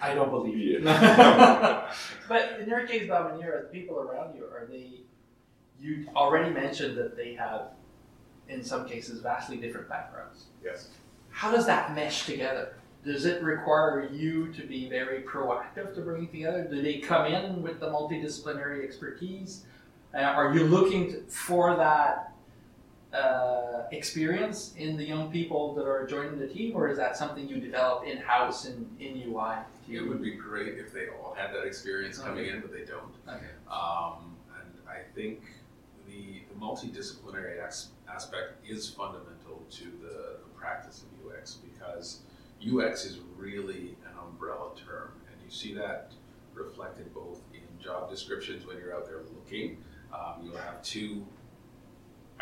I 0.00 0.14
don't 0.14 0.30
believe 0.30 0.58
you. 0.58 0.80
Yeah. 0.82 1.92
but 2.28 2.60
in 2.60 2.68
your 2.68 2.86
case, 2.86 3.06
Domineer, 3.06 3.68
the 3.70 3.78
people 3.78 3.98
around 3.98 4.36
you, 4.36 4.44
are 4.44 4.66
they, 4.68 5.00
you 5.80 6.06
already 6.16 6.52
mentioned 6.52 6.96
that 6.98 7.16
they 7.16 7.34
have, 7.34 7.68
in 8.48 8.62
some 8.62 8.88
cases, 8.88 9.20
vastly 9.20 9.56
different 9.56 9.88
backgrounds. 9.88 10.44
yes. 10.64 10.88
How 11.30 11.50
does 11.50 11.66
that 11.66 11.94
mesh 11.94 12.26
together? 12.26 12.76
Does 13.04 13.26
it 13.26 13.42
require 13.42 14.08
you 14.12 14.52
to 14.52 14.62
be 14.62 14.88
very 14.88 15.22
proactive 15.22 15.94
to 15.96 16.00
bring 16.00 16.24
it 16.24 16.32
together? 16.32 16.64
Do 16.70 16.80
they 16.80 16.98
come 16.98 17.26
in 17.26 17.60
with 17.60 17.80
the 17.80 17.86
multidisciplinary 17.86 18.84
expertise? 18.84 19.64
Uh, 20.14 20.18
are 20.18 20.54
you 20.54 20.64
looking 20.64 21.10
to, 21.10 21.20
for 21.22 21.74
that 21.76 22.33
uh, 23.14 23.84
experience 23.92 24.74
in 24.76 24.96
the 24.96 25.04
young 25.04 25.30
people 25.30 25.74
that 25.74 25.86
are 25.86 26.06
joining 26.06 26.38
the 26.38 26.48
team, 26.48 26.74
or 26.74 26.88
is 26.88 26.96
that 26.96 27.16
something 27.16 27.48
you 27.48 27.56
develop 27.56 28.04
in 28.06 28.18
house 28.18 28.66
in, 28.66 28.88
in 28.98 29.16
You.i? 29.16 29.62
It 29.88 30.00
would 30.00 30.22
be 30.22 30.32
great 30.32 30.78
if 30.78 30.92
they 30.92 31.08
all 31.08 31.34
had 31.34 31.54
that 31.54 31.64
experience 31.64 32.18
coming 32.18 32.46
in, 32.46 32.60
but 32.60 32.72
they 32.72 32.84
don't. 32.84 33.14
Okay. 33.28 33.46
Um, 33.70 34.34
and 34.58 34.72
I 34.88 35.00
think 35.14 35.42
the, 36.06 36.42
the 36.48 36.58
multidisciplinary 36.58 37.64
as- 37.64 37.90
aspect 38.12 38.66
is 38.66 38.88
fundamental 38.88 39.62
to 39.70 39.84
the, 39.84 40.38
the 40.42 40.50
practice 40.56 41.04
of 41.04 41.32
UX 41.32 41.58
because 41.72 42.20
UX 42.66 43.04
is 43.04 43.18
really 43.36 43.96
an 44.06 44.18
umbrella 44.26 44.70
term, 44.74 45.12
and 45.30 45.36
you 45.44 45.50
see 45.50 45.74
that 45.74 46.12
reflected 46.54 47.12
both 47.12 47.40
in 47.52 47.60
job 47.82 48.08
descriptions 48.08 48.66
when 48.66 48.78
you're 48.78 48.94
out 48.94 49.06
there 49.06 49.20
looking. 49.34 49.76
Um, 50.12 50.44
you'll 50.44 50.56
have 50.56 50.82
two 50.82 51.26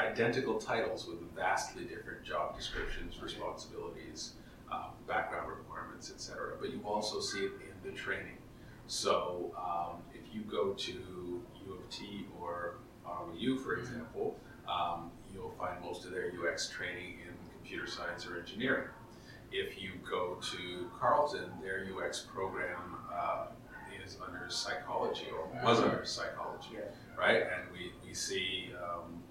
identical 0.03 0.59
titles 0.59 1.07
with 1.07 1.21
vastly 1.35 1.85
different 1.85 2.25
job 2.25 2.57
descriptions, 2.57 3.21
responsibilities, 3.23 4.33
um, 4.71 4.91
background 5.07 5.49
requirements, 5.49 6.11
etc. 6.11 6.55
But 6.61 6.71
you 6.71 6.81
also 6.85 7.21
see 7.21 7.41
it 7.41 7.53
in 7.63 7.91
the 7.91 7.97
training. 7.97 8.39
So 8.87 9.55
um, 9.57 10.03
if 10.15 10.35
you 10.35 10.43
go 10.43 10.73
to 10.73 10.93
U 10.93 11.73
of 11.73 11.91
T 11.91 12.27
or 12.41 12.77
RWU, 13.07 13.63
for 13.63 13.77
example, 13.77 14.37
um, 14.69 15.11
you'll 15.33 15.55
find 15.59 15.81
most 15.83 16.05
of 16.05 16.13
their 16.13 16.33
UX 16.33 16.69
training 16.69 17.19
in 17.27 17.35
computer 17.57 17.87
science 17.87 18.27
or 18.27 18.39
engineering. 18.39 18.89
If 19.51 19.83
you 19.83 19.93
go 20.09 20.39
to 20.53 20.91
Carleton, 20.99 21.51
their 21.63 21.87
UX 21.95 22.21
program 22.21 22.97
uh, 23.13 23.47
is 24.05 24.17
under 24.27 24.49
psychology 24.49 25.27
or 25.31 25.47
was 25.63 25.81
under 25.81 26.05
psychology, 26.05 26.77
right? 27.19 27.43
And 27.43 27.71
we, 27.73 27.93
we 28.07 28.15
see 28.15 28.71
um, 28.83 29.22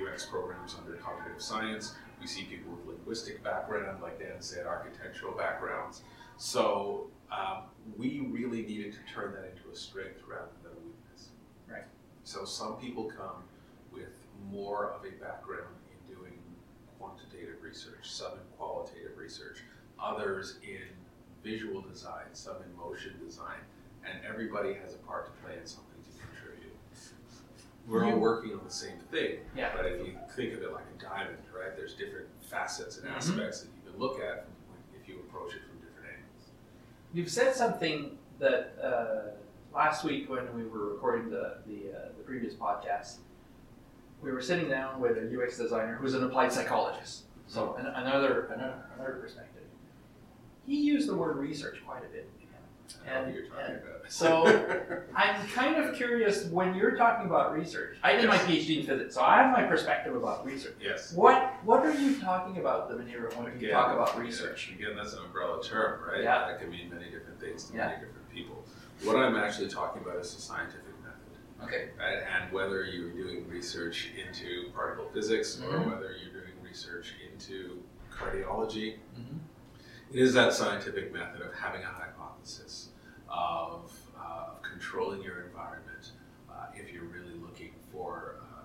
UX 0.00 0.26
programs 0.26 0.76
under 0.78 0.96
cognitive 0.98 1.42
science. 1.42 1.94
We 2.20 2.26
see 2.26 2.44
people 2.44 2.72
with 2.72 2.86
linguistic 2.86 3.42
background, 3.42 4.02
like 4.02 4.18
Dan 4.18 4.40
said, 4.40 4.66
architectural 4.66 5.32
backgrounds. 5.32 6.02
So 6.36 7.06
um, 7.32 7.64
we 7.96 8.20
really 8.20 8.62
needed 8.62 8.92
to 8.92 9.12
turn 9.12 9.32
that 9.32 9.50
into 9.50 9.70
a 9.72 9.76
strength 9.76 10.20
rather 10.28 10.50
than 10.62 10.72
a 10.72 10.80
weakness. 10.86 11.28
Right. 11.68 11.84
So 12.24 12.44
some 12.44 12.76
people 12.76 13.04
come 13.04 13.42
with 13.92 14.16
more 14.50 14.90
of 14.90 15.04
a 15.04 15.10
background 15.22 15.74
in 15.90 16.14
doing 16.14 16.38
quantitative 16.98 17.62
research, 17.62 18.10
some 18.10 18.32
in 18.32 18.56
qualitative 18.58 19.16
research, 19.16 19.58
others 20.02 20.56
in 20.62 20.88
visual 21.42 21.80
design, 21.80 22.26
some 22.32 22.56
in 22.56 22.76
motion 22.76 23.14
design, 23.24 23.60
and 24.04 24.24
everybody 24.28 24.74
has 24.74 24.94
a 24.94 24.98
part 24.98 25.26
to 25.26 25.32
play 25.42 25.58
in 25.58 25.66
something. 25.66 25.89
We're 27.90 28.04
all 28.04 28.18
working 28.18 28.52
on 28.52 28.60
the 28.64 28.70
same 28.70 28.98
thing, 29.10 29.40
Yeah. 29.56 29.72
but 29.76 29.84
if 29.84 30.06
you 30.06 30.16
think 30.36 30.54
of 30.54 30.62
it 30.62 30.72
like 30.72 30.84
a 30.96 31.02
diamond, 31.02 31.38
right, 31.52 31.76
there's 31.76 31.94
different 31.94 32.28
facets 32.40 32.98
and 32.98 33.08
Mhm. 33.08 33.16
aspects 33.16 33.62
that 33.62 33.68
you 33.74 33.90
can 33.90 33.98
look 34.00 34.20
at 34.20 34.46
if 34.94 35.08
you 35.08 35.16
approach 35.28 35.54
it 35.54 35.62
from 35.68 35.78
different 35.80 36.06
angles. 36.08 36.50
You've 37.12 37.30
said 37.30 37.54
something 37.54 38.16
that 38.38 38.78
uh, 38.80 39.30
last 39.74 40.04
week 40.04 40.30
when 40.30 40.54
we 40.56 40.64
were 40.64 40.90
recording 40.94 41.30
the 41.30 41.58
the, 41.66 41.92
uh, 41.92 42.08
the 42.16 42.22
previous 42.24 42.54
podcast, 42.54 43.16
we 44.22 44.30
were 44.30 44.40
sitting 44.40 44.68
down 44.68 45.00
with 45.00 45.18
a 45.18 45.26
UX 45.26 45.56
designer 45.58 45.96
who's 45.96 46.14
an 46.14 46.22
applied 46.22 46.52
psychologist. 46.52 47.24
So 47.48 47.74
an, 47.74 47.86
another 47.86 48.46
another 48.46 48.84
another 48.94 49.14
perspective. 49.14 49.64
He 50.64 50.80
used 50.80 51.08
the 51.08 51.16
word 51.16 51.36
research 51.38 51.82
quite 51.84 52.04
a 52.04 52.08
bit. 52.08 52.28
I 53.06 53.14
know 53.14 53.24
And- 53.24 53.34
you're 53.34 53.44
and 53.58 53.76
about. 53.82 54.10
so- 54.10 55.02
I'm 55.14 55.46
kind 55.48 55.76
of 55.76 55.94
curious 55.94 56.46
when 56.46 56.74
you're 56.74 56.96
talking 56.96 57.26
about 57.26 57.54
research. 57.56 57.96
I 58.02 58.16
did 58.16 58.26
my 58.28 58.38
PhD 58.38 58.80
in 58.80 58.86
physics, 58.86 59.14
so 59.14 59.22
I 59.22 59.42
have 59.42 59.52
my 59.52 59.64
perspective 59.64 60.14
about 60.16 60.44
research. 60.44 60.76
yes. 60.80 61.12
What 61.12 61.52
what 61.64 61.84
are 61.84 61.94
you 61.94 62.18
talking 62.20 62.58
about, 62.58 62.88
the 62.88 62.94
Manira, 62.96 63.34
when 63.36 63.46
you 63.46 63.52
Again, 63.58 63.70
talk 63.72 63.92
about 63.94 64.12
yeah, 64.14 64.20
research? 64.20 64.72
Again, 64.74 64.96
that's 64.96 65.12
an 65.12 65.20
umbrella 65.24 65.62
term, 65.62 66.00
right? 66.08 66.22
Yeah. 66.22 66.46
That 66.48 66.60
can 66.60 66.70
mean 66.70 66.90
many 66.90 67.10
different 67.10 67.38
things 67.40 67.64
to 67.64 67.74
Yeah. 67.76 67.86
many 67.88 68.00
different 68.06 68.30
people. 68.30 68.64
What 69.04 69.16
I'm 69.16 69.36
actually 69.36 69.68
talking 69.68 70.02
about 70.02 70.16
is 70.16 70.34
the 70.34 70.40
scientific 70.42 70.84
method, 71.02 71.64
Okay. 71.64 71.90
right? 71.98 72.18
And 72.34 72.52
whether 72.52 72.84
you're 72.84 73.10
doing 73.12 73.48
research 73.48 74.10
into 74.22 74.70
particle 74.74 75.08
physics 75.14 75.58
or 75.60 75.78
Mhm. 75.78 75.86
whether 75.90 76.12
you're 76.16 76.32
doing 76.42 76.52
research 76.62 77.14
into 77.32 77.82
cardiology, 78.12 78.98
Mhm. 79.18 79.38
it 80.12 80.18
is 80.20 80.34
that 80.34 80.52
scientific 80.52 81.12
method 81.12 81.40
of 81.40 81.54
having 81.54 81.82
a 81.82 81.86
hypothesis, 81.86 82.19
of, 83.28 83.92
uh, 84.18 84.52
of 84.52 84.62
controlling 84.62 85.22
your 85.22 85.42
environment 85.42 86.12
uh, 86.50 86.66
if 86.74 86.92
you're 86.92 87.04
really 87.04 87.34
looking 87.40 87.70
for 87.92 88.36
uh, 88.40 88.62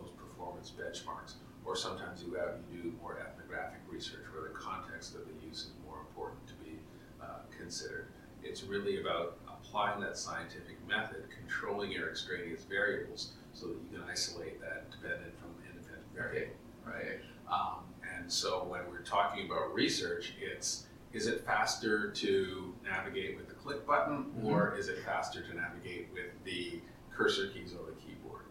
those 0.00 0.10
performance 0.16 0.72
benchmarks. 0.72 1.34
Or 1.64 1.76
sometimes 1.76 2.22
you 2.22 2.34
have 2.34 2.56
you 2.72 2.82
do 2.82 2.92
more 3.02 3.18
ethnographic 3.20 3.80
research 3.90 4.24
where 4.32 4.48
the 4.48 4.54
context 4.54 5.14
of 5.14 5.22
the 5.26 5.46
use 5.46 5.58
is 5.58 5.72
more 5.84 5.98
important 6.00 6.46
to 6.48 6.54
be 6.54 6.78
uh, 7.20 7.44
considered. 7.56 8.06
It's 8.42 8.62
really 8.62 9.00
about 9.00 9.36
applying 9.46 10.00
that 10.00 10.16
scientific 10.16 10.76
method, 10.88 11.24
controlling 11.28 11.92
your 11.92 12.08
extraneous 12.08 12.64
variables 12.64 13.32
so 13.52 13.66
that 13.66 13.76
you 13.82 13.98
can 13.98 14.08
isolate 14.08 14.60
that 14.60 14.90
dependent 14.90 15.38
from 15.38 15.50
independent 15.68 16.06
variable. 16.14 16.54
Right. 16.86 17.20
Um, 17.52 17.84
and 18.16 18.32
so 18.32 18.64
when 18.64 18.80
we're 18.90 19.02
talking 19.04 19.44
about 19.44 19.74
research, 19.74 20.32
it's 20.40 20.86
is 21.12 21.26
it 21.26 21.44
faster 21.44 22.10
to 22.10 22.74
navigate 22.84 23.36
with 23.36 23.48
the 23.48 23.54
click 23.54 23.86
button 23.86 24.26
or 24.42 24.76
is 24.76 24.88
it 24.88 24.98
faster 25.04 25.42
to 25.42 25.54
navigate 25.54 26.08
with 26.12 26.32
the 26.44 26.80
cursor 27.14 27.48
keys 27.48 27.72
on 27.72 27.86
the 27.86 27.92
keyboard? 28.00 28.42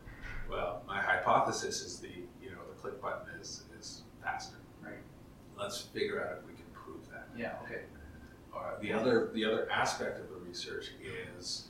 Well, 0.49 0.83
my 0.87 1.01
hypothesis 1.01 1.81
is 1.81 1.99
the 1.99 2.09
you 2.41 2.51
know 2.51 2.61
the 2.69 2.81
click 2.81 3.01
button 3.01 3.27
is 3.39 3.63
is 3.77 4.03
faster. 4.23 4.55
Right. 4.81 4.93
Let's 5.57 5.81
figure 5.81 6.23
out 6.23 6.39
if 6.39 6.47
we 6.47 6.53
can 6.53 6.65
prove 6.73 7.07
that. 7.11 7.27
Yeah. 7.37 7.55
Okay. 7.63 7.81
Uh, 8.55 8.79
the 8.81 8.91
other 8.91 9.29
the 9.33 9.45
other 9.45 9.69
aspect 9.69 10.19
of 10.19 10.29
the 10.29 10.35
research 10.35 10.91
is 11.37 11.67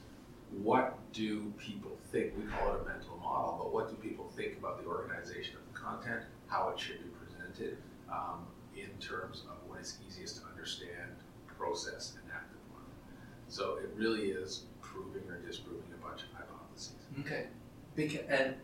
what 0.52 0.98
do 1.12 1.52
people 1.58 1.98
think? 2.12 2.34
We 2.38 2.44
call 2.44 2.74
it 2.74 2.82
a 2.82 2.86
mental 2.86 3.18
model, 3.18 3.60
but 3.62 3.74
what 3.74 3.90
do 3.90 3.96
people 3.96 4.32
think 4.36 4.58
about 4.58 4.82
the 4.82 4.88
organization 4.88 5.58
of 5.58 5.74
the 5.74 5.78
content, 5.78 6.24
how 6.48 6.70
it 6.70 6.80
should 6.80 7.04
be 7.04 7.10
presented, 7.10 7.78
um, 8.10 8.46
in 8.76 8.90
terms 9.00 9.44
of 9.50 9.58
what 9.70 9.82
is 9.82 9.98
easiest 10.08 10.38
to 10.38 10.47
understand, 10.68 11.16
process, 11.58 12.14
and 12.22 12.32
act 12.34 12.52
upon. 12.52 12.84
So 13.48 13.78
it 13.82 13.90
really 13.96 14.32
is 14.32 14.64
proving 14.82 15.24
or 15.30 15.38
disproving 15.38 15.84
a 15.94 16.06
bunch 16.06 16.24
of 16.24 16.28
hypotheses. 16.34 16.96
Okay. 17.22 17.46
Because, 17.96 18.26
and 18.28 18.56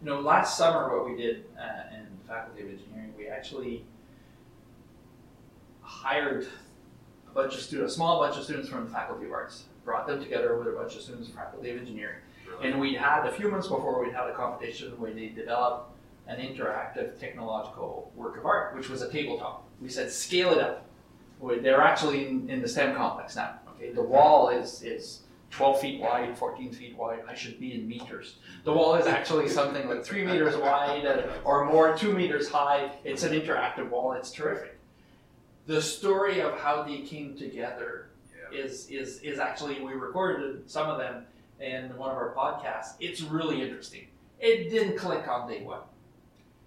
you 0.00 0.06
know, 0.06 0.20
last 0.20 0.58
summer 0.58 0.96
what 0.96 1.08
we 1.08 1.16
did 1.16 1.44
uh, 1.56 1.94
in 1.94 2.06
the 2.20 2.28
Faculty 2.28 2.62
of 2.62 2.70
Engineering, 2.70 3.14
we 3.16 3.28
actually 3.28 3.84
hired 5.82 6.48
a 7.30 7.34
bunch 7.34 7.54
of 7.54 7.60
students, 7.60 7.92
a 7.92 7.96
small 7.96 8.18
bunch 8.18 8.36
of 8.36 8.42
students 8.42 8.68
from 8.68 8.84
the 8.86 8.90
Faculty 8.90 9.26
of 9.26 9.32
Arts, 9.32 9.64
brought 9.84 10.08
them 10.08 10.20
together 10.20 10.58
with 10.58 10.66
a 10.66 10.72
bunch 10.72 10.96
of 10.96 11.02
students 11.02 11.28
from 11.28 11.36
Faculty 11.36 11.70
of 11.70 11.78
Engineering, 11.78 12.18
and 12.60 12.80
we 12.80 12.94
had 12.94 13.24
a 13.24 13.32
few 13.32 13.48
months 13.48 13.68
before 13.68 14.04
we 14.04 14.10
had 14.10 14.28
a 14.28 14.34
competition 14.34 14.90
where 14.98 15.12
they 15.12 15.28
developed 15.28 15.90
an 16.26 16.38
interactive 16.38 17.18
technological 17.18 18.12
work 18.16 18.36
of 18.36 18.46
art, 18.46 18.76
which 18.76 18.88
was 18.88 19.02
a 19.02 19.10
tabletop. 19.10 19.68
We 19.80 19.88
said 19.88 20.10
scale 20.10 20.52
it 20.52 20.58
up. 20.58 20.86
Well, 21.42 21.58
They're 21.60 21.82
actually 21.82 22.28
in, 22.28 22.48
in 22.48 22.62
the 22.62 22.68
STEM 22.68 22.94
complex 22.94 23.34
now. 23.34 23.56
Okay, 23.76 23.92
the 23.92 24.02
wall 24.02 24.48
is 24.48 24.82
is 24.82 25.22
12 25.50 25.80
feet 25.80 26.00
wide, 26.00 26.38
14 26.38 26.72
feet 26.72 26.96
wide. 26.96 27.18
I 27.28 27.34
should 27.34 27.58
be 27.58 27.74
in 27.74 27.86
meters. 27.88 28.36
The 28.64 28.72
wall 28.72 28.94
is 28.94 29.06
actually 29.06 29.48
something 29.48 29.86
like 29.88 30.04
three 30.04 30.24
meters 30.24 30.56
wide 30.56 31.04
uh, 31.04 31.24
or 31.44 31.66
more, 31.66 31.94
two 31.96 32.14
meters 32.14 32.48
high. 32.48 32.92
It's 33.04 33.24
an 33.24 33.32
interactive 33.32 33.90
wall. 33.90 34.12
It's 34.12 34.30
terrific. 34.30 34.78
The 35.66 35.82
story 35.82 36.40
of 36.40 36.58
how 36.58 36.84
they 36.84 36.98
came 36.98 37.36
together 37.36 38.08
Yeah. 38.52 38.60
is 38.64 38.86
is 38.88 39.18
is 39.22 39.40
actually 39.40 39.80
we 39.80 39.94
recorded 39.94 40.70
some 40.70 40.88
of 40.88 40.98
them 40.98 41.26
in 41.60 41.94
one 41.96 42.10
of 42.12 42.16
our 42.16 42.32
podcasts. 42.34 42.94
It's 43.00 43.20
really 43.20 43.62
interesting. 43.62 44.06
It 44.38 44.70
didn't 44.70 44.96
click 44.96 45.26
on 45.26 45.48
day 45.48 45.62
one. 45.62 45.80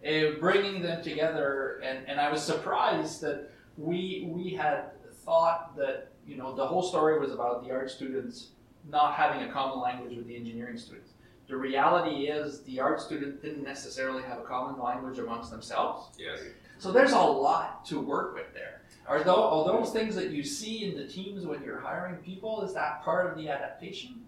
Uh, 0.06 0.38
bringing 0.40 0.82
them 0.84 1.02
together, 1.02 1.82
and, 1.84 2.08
and 2.08 2.22
I 2.22 2.32
was 2.32 2.44
surprised 2.44 3.22
that 3.22 3.50
we 3.78 4.28
we 4.30 4.52
had 4.52 4.92
thought 5.26 5.76
that 5.78 6.12
you 6.26 6.38
know 6.38 6.56
the 6.56 6.66
whole 6.66 6.84
story 6.84 7.20
was 7.20 7.32
about 7.32 7.64
the 7.64 7.72
art 7.72 7.90
students 7.90 8.50
not 8.90 9.14
having 9.14 9.48
a 9.48 9.52
common 9.52 9.80
language 9.80 10.16
with 10.16 10.28
the 10.28 10.36
engineering 10.36 10.78
students. 10.78 11.12
The 11.48 11.56
reality 11.56 12.28
is 12.28 12.62
the 12.64 12.80
art 12.80 13.02
student 13.02 13.42
didn't 13.42 13.64
necessarily 13.64 14.24
have 14.24 14.40
a 14.40 14.44
common 14.44 14.82
language 14.82 15.20
amongst 15.20 15.52
themselves. 15.52 16.16
Yes. 16.18 16.40
So 16.80 16.92
there's 16.92 17.12
a 17.12 17.20
lot 17.20 17.86
to 17.86 18.00
work 18.00 18.34
with 18.34 18.54
there. 18.54 18.82
Are 19.08 19.24
those, 19.24 19.38
are 19.38 19.66
those 19.66 19.92
things 19.92 20.16
that 20.16 20.32
you 20.32 20.44
see 20.44 20.86
in 20.86 20.98
the 20.98 21.08
teams 21.08 21.46
when 21.46 21.64
you're 21.64 21.80
hiring 21.80 22.16
people? 22.18 22.64
Is 22.64 22.74
that 22.74 23.04
part 23.04 23.30
of 23.30 23.38
the 23.38 23.50
adaptation? 23.50 24.22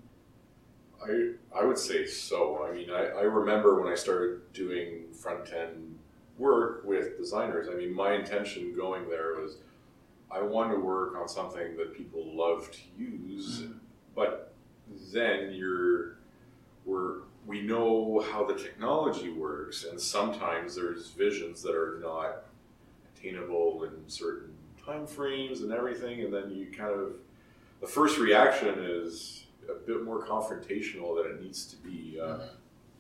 I 1.03 1.33
I 1.55 1.63
would 1.65 1.77
say 1.77 2.05
so. 2.05 2.65
I 2.67 2.73
mean, 2.73 2.89
I, 2.89 3.07
I 3.07 3.21
remember 3.21 3.81
when 3.81 3.91
I 3.91 3.95
started 3.95 4.53
doing 4.53 5.13
front 5.13 5.51
end 5.53 5.96
work 6.37 6.83
with 6.85 7.17
designers. 7.17 7.67
I 7.69 7.75
mean, 7.75 7.93
my 7.93 8.13
intention 8.13 8.73
going 8.75 9.09
there 9.09 9.35
was 9.39 9.57
I 10.29 10.41
want 10.41 10.71
to 10.71 10.79
work 10.79 11.15
on 11.15 11.27
something 11.27 11.77
that 11.77 11.95
people 11.95 12.35
love 12.35 12.69
to 12.71 12.79
use, 12.97 13.63
but 14.15 14.53
then 15.13 15.51
you're 15.53 16.17
we're 16.85 17.21
we 17.45 17.61
know 17.61 18.23
how 18.31 18.45
the 18.45 18.55
technology 18.55 19.31
works, 19.31 19.85
and 19.85 19.99
sometimes 19.99 20.75
there's 20.75 21.11
visions 21.11 21.61
that 21.63 21.73
are 21.73 21.99
not 22.01 22.43
attainable 23.15 23.85
in 23.85 24.09
certain 24.09 24.53
time 24.85 25.07
frames 25.07 25.61
and 25.61 25.71
everything, 25.71 26.21
and 26.21 26.33
then 26.33 26.51
you 26.51 26.67
kind 26.67 26.91
of 26.91 27.15
the 27.79 27.87
first 27.87 28.17
reaction 28.17 28.75
is 28.79 29.45
a 29.69 29.73
bit 29.73 30.03
more 30.03 30.25
confrontational 30.25 31.15
than 31.15 31.33
it 31.33 31.41
needs 31.41 31.65
to 31.65 31.75
be. 31.77 32.19
Uh, 32.21 32.39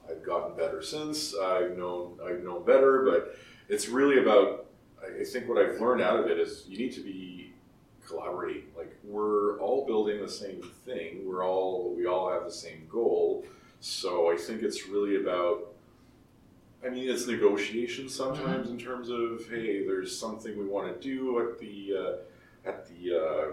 I've 0.09 0.23
gotten 0.23 0.55
better 0.55 0.81
since. 0.81 1.35
I've 1.35 1.77
known 1.77 2.19
I've 2.25 2.43
known 2.43 2.65
better, 2.65 3.03
but 3.03 3.35
it's 3.69 3.87
really 3.87 4.19
about. 4.19 4.65
I 5.03 5.23
think 5.23 5.47
what 5.47 5.57
I've 5.57 5.79
learned 5.79 6.01
out 6.01 6.19
of 6.19 6.27
it 6.27 6.39
is 6.39 6.65
you 6.67 6.77
need 6.77 6.93
to 6.93 7.01
be 7.01 7.53
collaborating. 8.05 8.63
Like 8.75 8.95
we're 9.03 9.59
all 9.59 9.85
building 9.85 10.21
the 10.21 10.29
same 10.29 10.61
thing. 10.85 11.27
We're 11.27 11.45
all 11.45 11.93
we 11.95 12.05
all 12.05 12.31
have 12.31 12.45
the 12.45 12.51
same 12.51 12.87
goal. 12.89 13.45
So 13.79 14.31
I 14.31 14.37
think 14.37 14.63
it's 14.63 14.87
really 14.87 15.17
about. 15.17 15.73
I 16.85 16.89
mean, 16.89 17.09
it's 17.09 17.25
negotiation 17.25 18.07
sometimes 18.07 18.69
in 18.69 18.77
terms 18.77 19.09
of 19.09 19.47
hey, 19.49 19.85
there's 19.85 20.17
something 20.17 20.57
we 20.57 20.65
want 20.65 20.93
to 20.93 21.07
do 21.07 21.39
at 21.39 21.59
the 21.59 21.93
uh, 21.97 22.69
at 22.69 22.87
the 22.87 23.17
uh, 23.17 23.51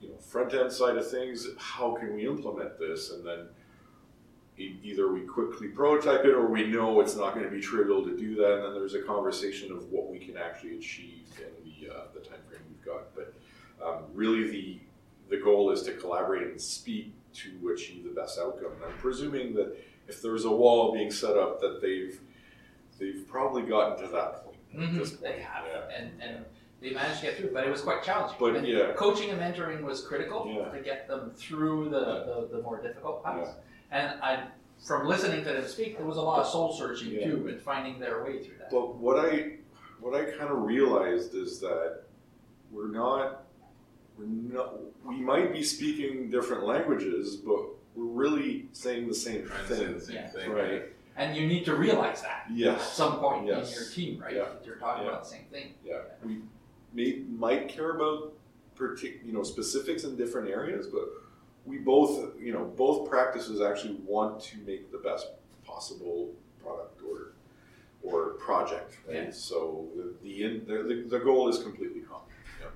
you 0.00 0.08
know 0.08 0.16
front 0.18 0.54
end 0.54 0.72
side 0.72 0.96
of 0.96 1.08
things. 1.08 1.46
How 1.58 1.94
can 1.94 2.14
we 2.14 2.26
implement 2.26 2.78
this? 2.78 3.10
And 3.10 3.24
then 3.24 3.46
either 4.56 5.10
we 5.12 5.20
quickly 5.22 5.68
prototype 5.68 6.24
it 6.24 6.32
or 6.34 6.46
we 6.46 6.66
know 6.66 7.00
it's 7.00 7.16
not 7.16 7.34
going 7.34 7.44
to 7.44 7.50
be 7.50 7.60
trivial 7.60 8.04
to 8.04 8.16
do 8.16 8.34
that. 8.36 8.54
And 8.54 8.64
then 8.64 8.74
there's 8.74 8.94
a 8.94 9.02
conversation 9.02 9.72
of 9.72 9.90
what 9.90 10.10
we 10.10 10.18
can 10.18 10.36
actually 10.36 10.76
achieve 10.78 11.22
in 11.38 11.64
the 11.88 11.92
uh, 11.94 12.02
the 12.14 12.20
time 12.20 12.38
frame 12.48 12.60
we've 12.68 12.84
got. 12.84 13.14
But 13.14 13.34
um, 13.84 14.04
really, 14.12 14.48
the 14.50 14.78
the 15.30 15.38
goal 15.42 15.70
is 15.70 15.82
to 15.82 15.92
collaborate 15.92 16.46
and 16.48 16.60
speak 16.60 17.12
to 17.34 17.70
achieve 17.72 18.04
the 18.04 18.10
best 18.10 18.38
outcome. 18.38 18.72
And 18.76 18.92
I'm 18.92 18.98
presuming 18.98 19.54
that 19.54 19.76
if 20.06 20.22
there's 20.22 20.44
a 20.44 20.50
wall 20.50 20.92
being 20.92 21.10
set 21.10 21.36
up, 21.36 21.60
that 21.60 21.80
they've 21.82 22.20
they've 22.98 23.26
probably 23.26 23.62
gotten 23.62 24.04
to 24.06 24.12
that 24.12 24.44
point. 24.44 24.94
this 24.98 25.12
they 25.12 25.40
have 25.40 25.64
Yeah. 25.66 25.96
and 25.98 26.10
and 26.22 26.44
they 26.80 26.90
managed 26.90 27.20
to 27.20 27.26
get 27.26 27.36
through, 27.38 27.50
but 27.52 27.66
it 27.66 27.70
was 27.70 27.80
quite 27.80 28.02
challenging. 28.02 28.36
But, 28.38 28.56
And 28.56 28.66
yeah. 28.66 28.92
coaching 28.92 29.30
and 29.30 29.40
mentoring 29.40 29.82
was 29.82 30.02
critical 30.06 30.46
Yeah. 30.54 30.68
to 30.68 30.80
get 30.84 31.08
them 31.08 31.30
through 31.34 31.88
the, 31.88 31.98
the, 31.98 32.48
the 32.56 32.62
more 32.62 32.78
difficult 32.82 33.24
parts. 33.24 33.48
And 33.94 34.20
I, 34.20 34.44
from 34.84 35.06
listening 35.06 35.44
to 35.44 35.52
them 35.52 35.66
speak, 35.68 35.96
there 35.96 36.04
was 36.06 36.16
a 36.16 36.20
lot 36.22 36.40
of 36.40 36.46
soul 36.48 36.74
searching 36.74 37.12
Yeah. 37.12 37.30
too, 37.30 37.46
and 37.46 37.60
finding 37.60 38.00
their 38.00 38.24
way 38.24 38.42
through 38.42 38.58
that. 38.58 38.70
But 38.70 38.96
what 38.96 39.18
I 39.24 39.58
what 40.00 40.14
I 40.20 40.24
kind 40.24 40.50
of 40.50 40.62
realized 40.64 41.34
is 41.34 41.60
that 41.60 42.02
we're 42.72 42.88
not 42.88 43.44
we're 44.18 44.26
not 44.26 44.74
we 45.06 45.16
might 45.20 45.52
be 45.52 45.62
speaking 45.62 46.28
different 46.28 46.64
languages, 46.66 47.36
but 47.36 47.60
we're 47.94 48.04
really 48.04 48.66
saying 48.72 49.06
the 49.06 49.14
same 49.14 49.46
Trying 49.46 49.66
to 49.68 49.76
say 49.76 49.84
thing, 49.86 49.94
the 49.94 50.00
same 50.00 50.14
Yeah. 50.16 50.28
thing. 50.28 50.50
right? 50.50 50.82
And 51.16 51.36
you 51.36 51.46
need 51.46 51.64
to 51.66 51.76
realize 51.76 52.22
that 52.22 52.50
at 52.60 52.80
some 52.80 53.20
point 53.20 53.46
Yes. 53.46 53.68
in 53.70 53.74
your 53.80 53.90
team, 53.92 54.20
right? 54.20 54.34
Yeah. 54.34 54.44
That 54.46 54.66
you're 54.66 54.76
talking 54.76 55.04
Yeah. 55.04 55.10
about 55.10 55.22
the 55.22 55.28
same 55.30 55.44
thing. 55.52 55.74
Yeah, 55.84 56.00
we 56.24 56.40
may, 56.92 57.22
might 57.28 57.68
care 57.68 57.90
about 57.94 58.32
partic- 58.76 59.24
you 59.24 59.32
know 59.32 59.44
specifics 59.44 60.02
in 60.02 60.16
different 60.16 60.48
areas, 60.50 60.88
but 60.88 61.08
we 61.66 61.78
both 61.78 62.38
you 62.40 62.52
know 62.52 62.64
both 62.76 63.08
practices 63.08 63.60
actually 63.60 63.94
want 64.06 64.40
to 64.40 64.58
make 64.58 64.90
the 64.92 64.98
best 64.98 65.28
possible 65.64 66.30
product 66.62 67.00
or 67.02 67.32
or 68.02 68.30
project, 68.34 68.98
right? 69.08 69.24
Yeah. 69.24 69.30
So 69.30 69.86
the 69.96 70.14
the, 70.22 70.44
in, 70.44 70.64
the 70.66 70.82
the 70.82 71.18
the 71.18 71.18
goal 71.18 71.48
is 71.48 71.62
completely 71.62 72.00
common. 72.00 72.22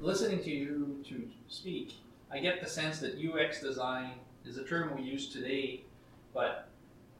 Listening 0.00 0.42
to 0.44 0.50
you 0.50 1.02
to 1.08 1.28
speak, 1.48 1.94
I 2.30 2.38
get 2.38 2.62
the 2.62 2.68
sense 2.68 2.98
that 3.00 3.16
UX 3.18 3.60
design 3.60 4.12
is 4.44 4.58
a 4.58 4.64
term 4.64 4.94
we 4.96 5.02
use 5.02 5.28
today, 5.28 5.82
but 6.34 6.68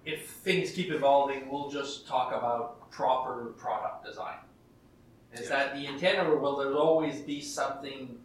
if 0.04 0.28
things 0.28 0.70
keep 0.70 0.90
evolving, 0.90 1.50
we'll 1.50 1.70
just 1.70 2.07
talk 2.07 2.33
about 2.33 2.90
proper 2.90 3.46
product 3.57 4.04
design. 4.04 4.37
Is 5.35 5.48
that 5.48 5.74
the 5.74 5.87
intent, 5.87 6.26
or 6.26 6.38
will 6.38 6.57
there 6.57 6.72
always 6.74 7.20
be 7.20 7.40
something? 7.40 8.18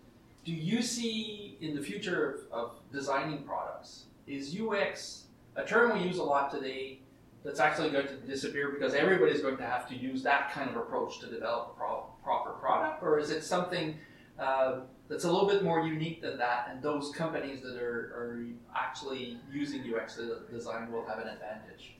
Do 0.45 0.51
you 0.51 0.81
see 0.81 1.57
in 1.61 1.75
the 1.75 1.81
future 1.81 2.45
of, 2.51 2.51
of 2.51 2.71
designing 2.91 3.43
products, 3.43 4.05
is 4.27 4.57
UX 4.59 5.23
a 5.55 5.63
term 5.63 5.97
we 5.97 6.05
use 6.05 6.17
a 6.17 6.23
lot 6.23 6.51
today 6.51 6.99
that's 7.43 7.59
actually 7.59 7.89
going 7.91 8.07
to 8.07 8.15
disappear 8.15 8.69
because 8.69 8.93
everybody's 8.93 9.41
going 9.41 9.57
to 9.57 9.65
have 9.65 9.87
to 9.89 9.95
use 9.95 10.23
that 10.23 10.51
kind 10.51 10.69
of 10.69 10.77
approach 10.77 11.19
to 11.19 11.27
develop 11.27 11.73
a 11.75 11.77
pro- 11.77 12.05
proper 12.23 12.51
product, 12.51 13.03
or 13.03 13.19
is 13.19 13.29
it 13.29 13.43
something 13.43 13.95
uh, 14.39 14.79
that's 15.09 15.25
a 15.25 15.31
little 15.31 15.47
bit 15.47 15.63
more 15.63 15.85
unique 15.85 16.21
than 16.21 16.37
that, 16.37 16.69
and 16.71 16.81
those 16.81 17.11
companies 17.11 17.61
that 17.61 17.75
are, 17.81 18.13
are 18.15 18.45
actually 18.75 19.37
using 19.51 19.83
UX 19.93 20.19
design 20.49 20.91
will 20.91 21.05
have 21.05 21.19
an 21.19 21.27
advantage? 21.27 21.95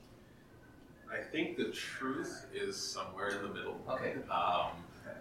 I 1.12 1.22
think 1.22 1.56
the 1.56 1.70
truth 1.70 2.46
is 2.54 2.76
somewhere 2.76 3.28
in 3.28 3.42
the 3.42 3.54
middle, 3.54 3.76
Okay, 3.88 4.14
um, 4.30 4.70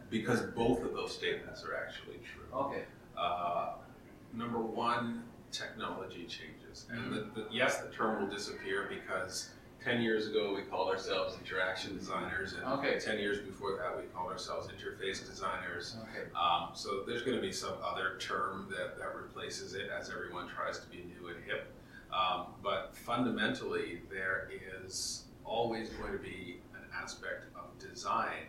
because 0.09 0.41
both 0.41 0.81
of 0.83 0.93
those 0.93 1.13
statements 1.13 1.63
are 1.65 1.75
actually 1.75 2.19
true. 2.33 2.45
okay, 2.57 2.83
Uh, 3.23 3.73
number 4.33 4.59
one, 4.59 5.23
technology 5.51 6.25
changes, 6.25 6.87
and 6.91 7.13
the, 7.13 7.19
the, 7.35 7.45
yes, 7.51 7.77
the 7.81 7.89
term 7.89 8.21
will 8.21 8.29
disappear 8.35 8.89
because 8.89 9.49
ten 9.83 10.01
years 10.01 10.27
ago 10.27 10.53
we 10.55 10.61
called 10.63 10.89
ourselves 10.89 11.37
interaction 11.41 11.95
designers, 11.97 12.53
and 12.53 12.63
Okay. 12.65 12.99
ten 12.99 13.17
years 13.19 13.39
before 13.39 13.77
that 13.77 13.95
we 13.97 14.03
called 14.13 14.29
ourselves 14.31 14.67
interface 14.67 15.25
designers. 15.25 15.95
okay. 16.03 16.25
Um, 16.35 16.69
so 16.73 17.03
there's 17.07 17.21
going 17.21 17.37
to 17.37 17.41
be 17.41 17.51
some 17.53 17.73
other 17.83 18.17
term 18.19 18.67
that, 18.71 18.97
that 18.99 19.15
replaces 19.15 19.73
it 19.73 19.89
as 19.89 20.09
everyone 20.09 20.49
tries 20.49 20.79
to 20.79 20.87
be 20.87 20.97
new 20.97 21.29
and 21.29 21.37
hip. 21.45 21.71
Um, 22.11 22.47
but 22.61 22.93
fundamentally, 23.05 24.01
there 24.11 24.49
is 24.85 25.23
always 25.45 25.89
going 25.91 26.11
to 26.11 26.19
be 26.19 26.59
an 26.75 26.83
aspect 27.01 27.45
of 27.55 27.65
design 27.79 28.47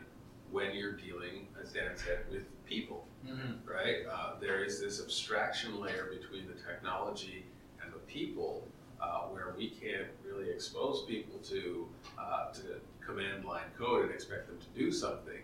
when 0.50 0.74
you're 0.74 0.92
dealing, 0.92 1.48
as 1.60 1.72
Dan 1.72 1.96
said, 1.96 2.20
with 2.30 2.42
people, 2.66 3.06
Mm-hmm. 3.26 3.66
right? 3.66 4.04
Uh, 4.12 4.32
there 4.38 4.62
is 4.62 4.82
this 4.82 5.00
abstraction 5.00 5.80
layer 5.80 6.10
between 6.12 6.46
the 6.46 6.52
technology 6.62 7.46
and 7.82 7.90
the 7.90 7.98
people 8.00 8.68
uh, 9.00 9.20
where 9.22 9.54
we 9.56 9.70
can't 9.70 10.08
really 10.26 10.50
expose 10.50 11.06
people 11.06 11.38
to, 11.38 11.88
uh, 12.18 12.52
to 12.52 12.62
command 13.00 13.46
line 13.46 13.64
code 13.78 14.04
and 14.04 14.12
expect 14.12 14.46
them 14.48 14.58
to 14.58 14.78
do 14.78 14.92
something. 14.92 15.40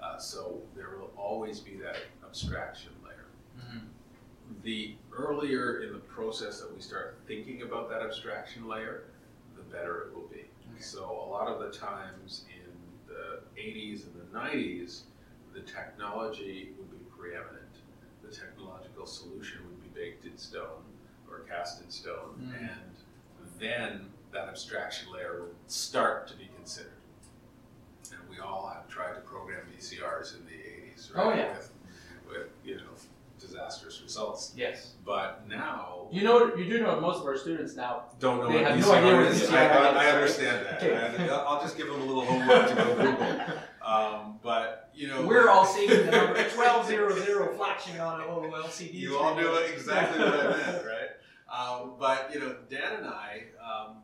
Uh, 0.00 0.16
so 0.16 0.60
there 0.76 0.90
will 0.96 1.10
always 1.16 1.58
be 1.58 1.74
that 1.74 1.96
abstraction 2.24 2.92
layer. 3.04 3.26
Mm-hmm. 3.58 3.78
The 4.62 4.94
earlier 5.12 5.82
in 5.82 5.92
the 5.92 5.98
process 5.98 6.60
that 6.60 6.72
we 6.72 6.80
start 6.80 7.18
thinking 7.26 7.62
about 7.62 7.90
that 7.90 8.00
abstraction 8.00 8.68
layer, 8.68 9.06
the 9.56 9.62
better 9.74 10.02
it 10.02 10.14
will 10.14 10.28
be. 10.28 10.36
Okay. 10.72 10.80
So 10.80 11.02
a 11.04 11.28
lot 11.28 11.48
of 11.48 11.58
the 11.60 11.76
times 11.76 12.44
the 13.14 13.60
80s 13.60 14.04
and 14.06 14.14
the 14.20 14.38
90s, 14.38 15.02
the 15.54 15.60
technology 15.60 16.72
would 16.78 16.90
be 16.90 16.98
preeminent. 17.16 17.60
The 18.28 18.34
technological 18.34 19.06
solution 19.06 19.58
would 19.66 19.80
be 19.82 19.88
baked 20.00 20.24
in 20.24 20.36
stone 20.36 20.82
or 21.30 21.40
cast 21.40 21.82
in 21.82 21.90
stone, 21.90 22.34
Mm. 22.40 22.68
and 22.68 22.96
then 23.58 24.10
that 24.32 24.48
abstraction 24.48 25.12
layer 25.12 25.42
would 25.42 25.54
start 25.68 26.26
to 26.28 26.34
be 26.36 26.48
considered. 26.56 26.90
And 28.10 28.20
we 28.28 28.38
all 28.40 28.68
have 28.74 28.88
tried 28.88 29.14
to 29.14 29.20
program 29.20 29.60
VCRs 29.76 30.34
in 30.38 30.44
the 30.46 30.52
80s, 30.52 31.14
right? 31.14 31.24
Oh, 31.24 31.30
yeah. 31.34 31.52
With, 31.52 31.70
with 32.28 32.48
you 32.64 32.76
know 32.76 32.93
disastrous 33.54 34.00
results. 34.02 34.52
Yes. 34.56 34.92
But 35.04 35.48
now 35.48 36.08
You 36.10 36.22
know, 36.22 36.54
you 36.56 36.64
do 36.68 36.80
know 36.80 37.00
most 37.00 37.20
of 37.20 37.26
our 37.26 37.36
students 37.36 37.74
now. 37.76 38.04
don't 38.18 38.38
know 38.38 38.48
They 38.48 38.62
what 38.62 38.72
have 38.72 38.80
no 38.80 38.92
idea 38.92 39.16
what 39.16 39.26
is. 39.26 39.50
I, 39.50 39.66
I, 39.66 40.04
I 40.04 40.10
understand 40.10 40.66
that. 40.66 40.82
Okay. 40.82 41.28
I, 41.30 41.36
I'll 41.36 41.60
just 41.62 41.76
give 41.76 41.86
them 41.86 42.00
a 42.00 42.04
little 42.04 42.24
homework 42.24 42.68
to 42.68 42.74
go 42.74 42.94
Google. 42.94 43.40
Um, 43.84 44.38
but 44.42 44.90
you 44.94 45.08
know, 45.08 45.26
We're 45.26 45.48
all 45.50 45.66
seeing 45.66 45.90
the 45.90 46.10
number 46.10 46.48
twelve 46.50 46.86
zero 46.86 47.14
zero 47.18 47.54
flashing 47.56 48.00
on 48.00 48.20
an 48.20 48.28
old 48.28 48.44
LCD. 48.52 48.94
You 48.94 49.18
all 49.18 49.34
knew 49.34 49.54
exactly 49.56 50.24
what 50.24 50.40
I 50.40 50.50
meant, 50.56 50.84
right? 50.86 51.10
Um, 51.52 51.92
but 51.98 52.30
you 52.32 52.40
know, 52.40 52.56
Dan 52.70 52.94
and 52.98 53.06
I, 53.06 53.42
um, 53.62 53.96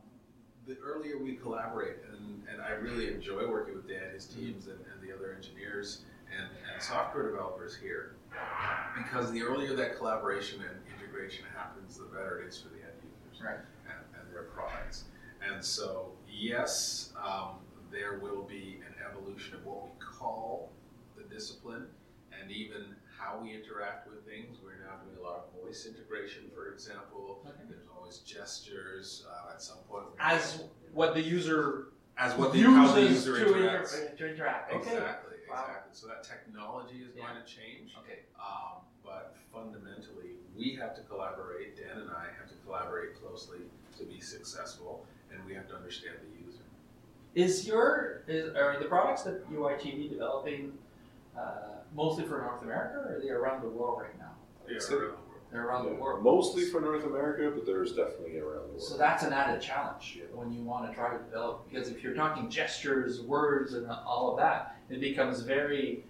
the 0.67 0.77
earlier 0.83 1.17
we 1.17 1.33
collaborate, 1.35 1.97
and, 2.11 2.43
and 2.51 2.61
I 2.61 2.71
really 2.71 3.11
enjoy 3.13 3.47
working 3.49 3.75
with 3.75 3.87
Dan, 3.87 4.13
his 4.13 4.25
teams, 4.25 4.67
and, 4.67 4.77
and 4.77 5.01
the 5.09 5.13
other 5.15 5.33
engineers 5.33 6.03
and, 6.31 6.47
and 6.71 6.81
software 6.81 7.29
developers 7.31 7.75
here. 7.75 8.15
Because 8.95 9.31
the 9.31 9.41
earlier 9.41 9.73
that 9.75 9.97
collaboration 9.97 10.61
and 10.61 10.77
integration 10.99 11.45
happens, 11.55 11.97
the 11.97 12.05
better 12.05 12.41
it 12.41 12.47
is 12.47 12.57
for 12.61 12.69
the 12.69 12.75
end 12.81 12.93
users 13.03 13.43
Right. 13.43 13.57
and, 13.87 13.99
and 14.19 14.33
their 14.33 14.43
products. 14.43 15.05
And 15.41 15.63
so, 15.63 16.11
yes, 16.29 17.13
um, 17.23 17.55
there 17.91 18.19
will 18.19 18.43
be 18.43 18.79
an 18.87 18.93
evolution 19.09 19.55
of 19.55 19.65
what 19.65 19.83
we 19.85 19.89
call 19.99 20.71
the 21.17 21.23
discipline 21.23 21.87
and 22.39 22.51
even 22.51 22.95
how 23.17 23.39
we 23.41 23.53
interact 23.53 24.07
with 24.09 24.25
things. 24.25 24.57
We're 24.63 24.83
now 24.85 24.95
doing 25.03 25.17
a 25.19 25.23
lot 25.23 25.45
of 25.47 25.63
voice 25.63 25.85
integration, 25.87 26.43
for 26.55 26.71
example. 26.71 27.41
Okay. 27.45 27.55
There's 27.69 27.87
always 27.95 28.19
gestures 28.19 29.25
uh, 29.29 29.53
at 29.53 29.61
some 29.61 29.77
point. 29.89 30.05
As 30.19 30.63
what 30.93 31.13
the 31.13 31.21
user 31.21 31.87
as 32.17 32.35
what 32.35 32.53
the, 32.53 32.61
how 32.61 32.91
the 32.93 33.01
user 33.01 33.37
to, 33.39 33.45
interacts. 33.51 33.99
inter- 33.99 34.15
to 34.17 34.33
interact. 34.33 34.73
Okay. 34.73 34.91
Exactly, 34.93 35.30
Wow. 35.51 35.65
exactly. 35.67 35.91
So 35.93 36.07
that 36.07 36.23
technology 36.23 37.03
is 37.03 37.15
Yeah. 37.15 37.27
going 37.27 37.43
to 37.43 37.47
change. 37.47 37.95
Okay. 37.99 38.19
Um, 38.39 38.81
but 39.03 39.35
fundamentally, 39.51 40.35
we 40.55 40.75
have 40.75 40.95
to 40.95 41.01
collaborate. 41.03 41.75
Dan 41.77 41.97
and 41.99 42.11
I 42.11 42.27
have 42.39 42.47
to 42.49 42.55
collaborate 42.65 43.15
closely 43.21 43.59
to 43.97 44.03
be 44.05 44.19
successful, 44.19 45.05
and 45.31 45.43
we 45.45 45.53
have 45.53 45.67
to 45.69 45.75
understand 45.75 46.15
the 46.21 46.45
user. 46.45 46.63
Is 47.35 47.67
your 47.67 48.23
is 48.27 48.53
are 48.55 48.77
the 48.79 48.85
products 48.85 49.23
that 49.23 49.43
You.i 49.49 49.73
TV 49.73 50.09
developing 50.09 50.77
uh, 51.37 51.79
mostly 51.93 52.25
for 52.25 52.39
North 52.39 52.61
America, 52.61 52.95
or 52.99 53.15
are 53.15 53.19
they 53.21 53.29
around 53.29 53.61
the 53.61 53.69
world 53.69 54.01
right 54.01 54.17
now? 54.19 54.35
They 54.67 54.75
are 54.75 54.79
So- 54.79 54.97
around 54.97 55.11
the 55.11 55.15
world. 55.15 55.30
They're 55.51 55.67
around 55.67 55.85
the 55.85 55.95
world. 55.95 56.23
Mostly 56.23 56.65
for 56.65 56.79
North 56.79 57.03
America, 57.03 57.51
but 57.53 57.65
there's 57.65 57.91
definitely 57.93 58.39
around 58.39 58.63
the 58.63 58.67
world. 58.69 58.81
So 58.81 58.97
that's 58.97 59.23
an 59.23 59.33
added 59.33 59.61
challenge 59.61 60.17
Yeah. 60.17 60.25
when 60.33 60.51
you 60.53 60.63
want 60.63 60.89
to 60.89 60.95
try 60.95 61.15
to 61.15 61.21
develop 61.23 61.69
because 61.69 61.89
if 61.89 62.01
you're 62.03 62.13
talking 62.15 62.49
gestures, 62.49 63.21
words, 63.21 63.73
and 63.73 63.85
all 63.91 64.31
of 64.31 64.37
that, 64.37 64.77
it 64.89 65.01
becomes 65.01 65.41
very 65.41 66.05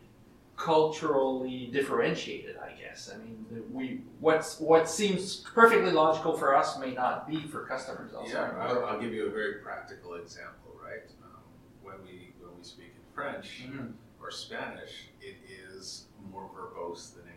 culturally 0.58 1.67
differentiated. 1.73 2.56
I 2.58 2.73
guess. 2.80 3.10
I 3.13 3.17
mean, 3.17 3.45
we 3.71 4.01
what's 4.19 4.60
what 4.60 4.88
seems 4.88 5.38
perfectly 5.38 5.91
logical 5.91 6.38
for 6.38 6.56
us 6.56 6.77
may 6.77 6.93
not 6.93 7.27
be 7.27 7.41
for 7.47 7.65
customers. 7.65 8.13
Also. 8.13 8.32
Yeah, 8.34 8.51
I'll, 8.60 8.86
I'll 8.86 8.99
give 9.01 9.12
you 9.13 9.25
a 9.25 9.32
very 9.32 9.56
practical 9.56 10.13
example, 10.15 10.75
right? 10.84 11.10
Um, 11.23 11.41
when 11.82 11.95
we 12.06 12.34
when 12.39 12.56
we 12.56 12.63
speak 12.63 12.93
in 12.95 13.15
French 13.15 13.63
Mhm. 13.67 13.93
or 14.21 14.30
Spanish, 14.30 15.10
it 15.19 15.38
is 15.49 16.06
more 16.32 16.47
verbose 16.56 17.13
than 17.15 17.23
English. 17.23 17.30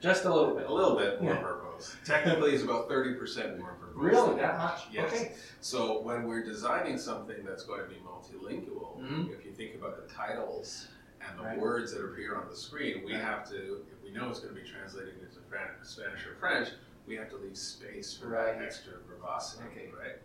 Just 0.00 0.24
a 0.24 0.32
little 0.34 0.54
bit. 0.54 0.66
A 0.68 0.72
little 0.72 0.96
bit 0.96 1.20
more 1.22 1.32
Yeah. 1.32 1.42
verbose. 1.42 1.96
Technically, 2.04 2.52
it's 2.52 2.62
about 2.64 2.88
thirty 2.88 3.14
percent 3.14 3.58
more 3.58 3.76
verbose. 3.80 3.92
Really, 3.94 4.36
that 4.36 4.58
much? 4.58 4.86
Yes. 4.92 5.12
Okay. 5.12 5.34
So 5.60 6.00
when 6.02 6.24
we're 6.28 6.44
designing 6.44 6.98
something 6.98 7.44
that's 7.44 7.64
going 7.64 7.80
to 7.82 7.88
be 7.88 7.96
multilingual, 7.96 9.00
Mhm. 9.00 9.30
if 9.32 9.44
you 9.44 9.52
think 9.52 9.74
about 9.74 9.96
the 9.96 10.12
titles 10.12 10.88
and 11.20 11.38
the 11.38 11.42
Right. 11.44 11.58
words 11.58 11.92
that 11.94 12.04
appear 12.04 12.36
on 12.36 12.48
the 12.48 12.56
screen, 12.56 13.04
we 13.04 13.12
Right. 13.14 13.22
have 13.22 13.48
to, 13.50 13.86
if 13.90 14.02
we 14.02 14.10
know 14.10 14.28
it's 14.30 14.40
going 14.40 14.54
to 14.54 14.60
be 14.60 14.66
translated 14.68 15.14
into 15.18 15.40
Spanish 15.82 16.26
or 16.26 16.34
French, 16.36 16.68
we 17.06 17.16
have 17.16 17.30
to 17.30 17.36
leave 17.36 17.56
space 17.56 18.14
for 18.16 18.28
Right. 18.28 18.60
extra 18.60 18.98
verbosity, 19.08 19.64
Okay. 19.70 19.92
right? 19.98 20.16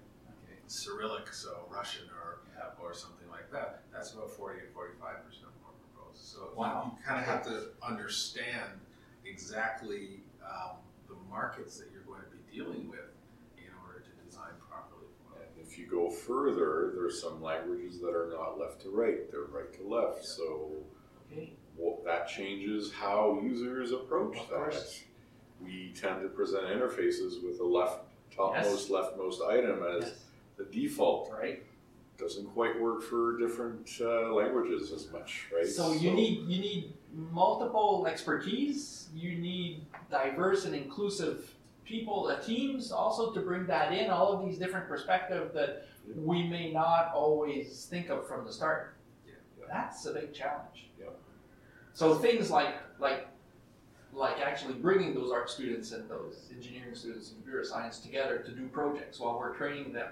Okay. 0.45 0.59
Cyrillic, 0.67 1.33
so 1.33 1.65
Russian 1.69 2.09
or 2.09 2.37
or 2.79 2.93
something 2.93 3.29
like 3.29 3.49
that, 3.51 3.83
that's 3.91 4.13
about 4.13 4.29
40 4.31 4.59
to 4.59 4.67
45 4.73 5.23
percent 5.25 5.47
more 5.63 5.71
verbose. 6.05 6.17
So 6.17 6.51
Wow. 6.55 6.95
you, 6.97 7.03
kind 7.05 7.19
of 7.19 7.25
have 7.25 7.43
to 7.45 7.69
understand 7.81 8.81
exactly 9.31 10.19
um, 10.45 10.77
the 11.07 11.15
markets 11.29 11.77
that 11.79 11.87
you're 11.91 12.03
going 12.03 12.21
to 12.21 12.29
be 12.29 12.55
dealing 12.57 12.89
with 12.89 12.99
in 13.57 13.71
order 13.85 13.99
to 14.01 14.25
design 14.25 14.51
properly. 14.69 15.07
And 15.35 15.65
if 15.65 15.77
you 15.77 15.87
go 15.87 16.09
further, 16.09 16.91
there's 16.95 17.21
some 17.21 17.41
languages 17.41 17.99
that 18.01 18.13
are 18.15 18.29
not 18.37 18.59
left 18.59 18.81
to 18.83 18.89
right; 18.89 19.29
they're 19.31 19.41
right 19.43 19.71
to 19.79 19.87
left. 19.87 20.25
So 20.25 20.71
Okay. 21.31 21.53
well, 21.77 21.99
that 22.05 22.27
changes 22.27 22.91
how 22.91 23.39
users 23.41 23.91
approach 23.91 24.37
Of 24.37 24.49
that. 24.49 24.55
course. 24.55 25.03
We 25.61 25.93
tend 25.95 26.21
to 26.23 26.27
present 26.29 26.65
interfaces 26.65 27.43
with 27.43 27.57
the 27.59 27.63
left 27.65 27.99
topmost, 28.35 28.89
leftmost 28.89 29.47
item 29.47 29.83
as 29.83 30.03
Yes. 30.03 30.23
the 30.57 30.65
default. 30.65 31.31
Right. 31.31 31.63
Doesn't 32.17 32.47
quite 32.47 32.79
work 32.79 33.01
for 33.03 33.37
different 33.39 33.89
uh, 34.01 34.33
languages 34.33 34.91
as 34.91 35.09
much, 35.11 35.47
right? 35.55 35.65
So 35.65 35.91
you 35.93 36.11
need 36.11 36.47
you 36.47 36.59
need 36.61 36.93
multiple 37.13 38.05
expertise. 38.07 39.09
You 39.13 39.35
need 39.35 39.85
diverse 40.09 40.65
and 40.65 40.75
inclusive 40.75 41.53
people, 41.85 42.27
uh, 42.27 42.39
teams, 42.39 42.91
also 42.91 43.31
to 43.33 43.41
bring 43.41 43.65
that 43.67 43.91
in. 43.93 44.09
All 44.09 44.31
of 44.33 44.45
these 44.45 44.57
different 44.57 44.87
perspectives 44.87 45.53
that 45.53 45.87
we 46.15 46.43
may 46.43 46.71
not 46.71 47.11
always 47.13 47.85
think 47.89 48.09
of 48.09 48.27
from 48.27 48.45
the 48.45 48.53
start. 48.53 48.95
Yeah. 49.25 49.33
Yeah. 49.59 49.65
That's 49.69 50.05
a 50.05 50.13
big 50.13 50.33
challenge. 50.33 50.89
Yeah. 50.99 51.07
So 51.93 52.15
things 52.15 52.49
like 52.49 52.75
like 52.99 53.27
like 54.13 54.39
actually 54.39 54.73
bringing 54.73 55.13
those 55.13 55.31
art 55.31 55.49
students 55.49 55.91
and 55.93 56.09
those 56.09 56.49
engineering 56.53 56.95
students 56.95 57.29
and 57.29 57.37
computer 57.37 57.63
science 57.63 57.99
together 57.99 58.39
to 58.39 58.51
do 58.51 58.67
projects 58.67 59.19
while 59.19 59.39
we're 59.39 59.55
training 59.55 59.93
them. 59.93 60.09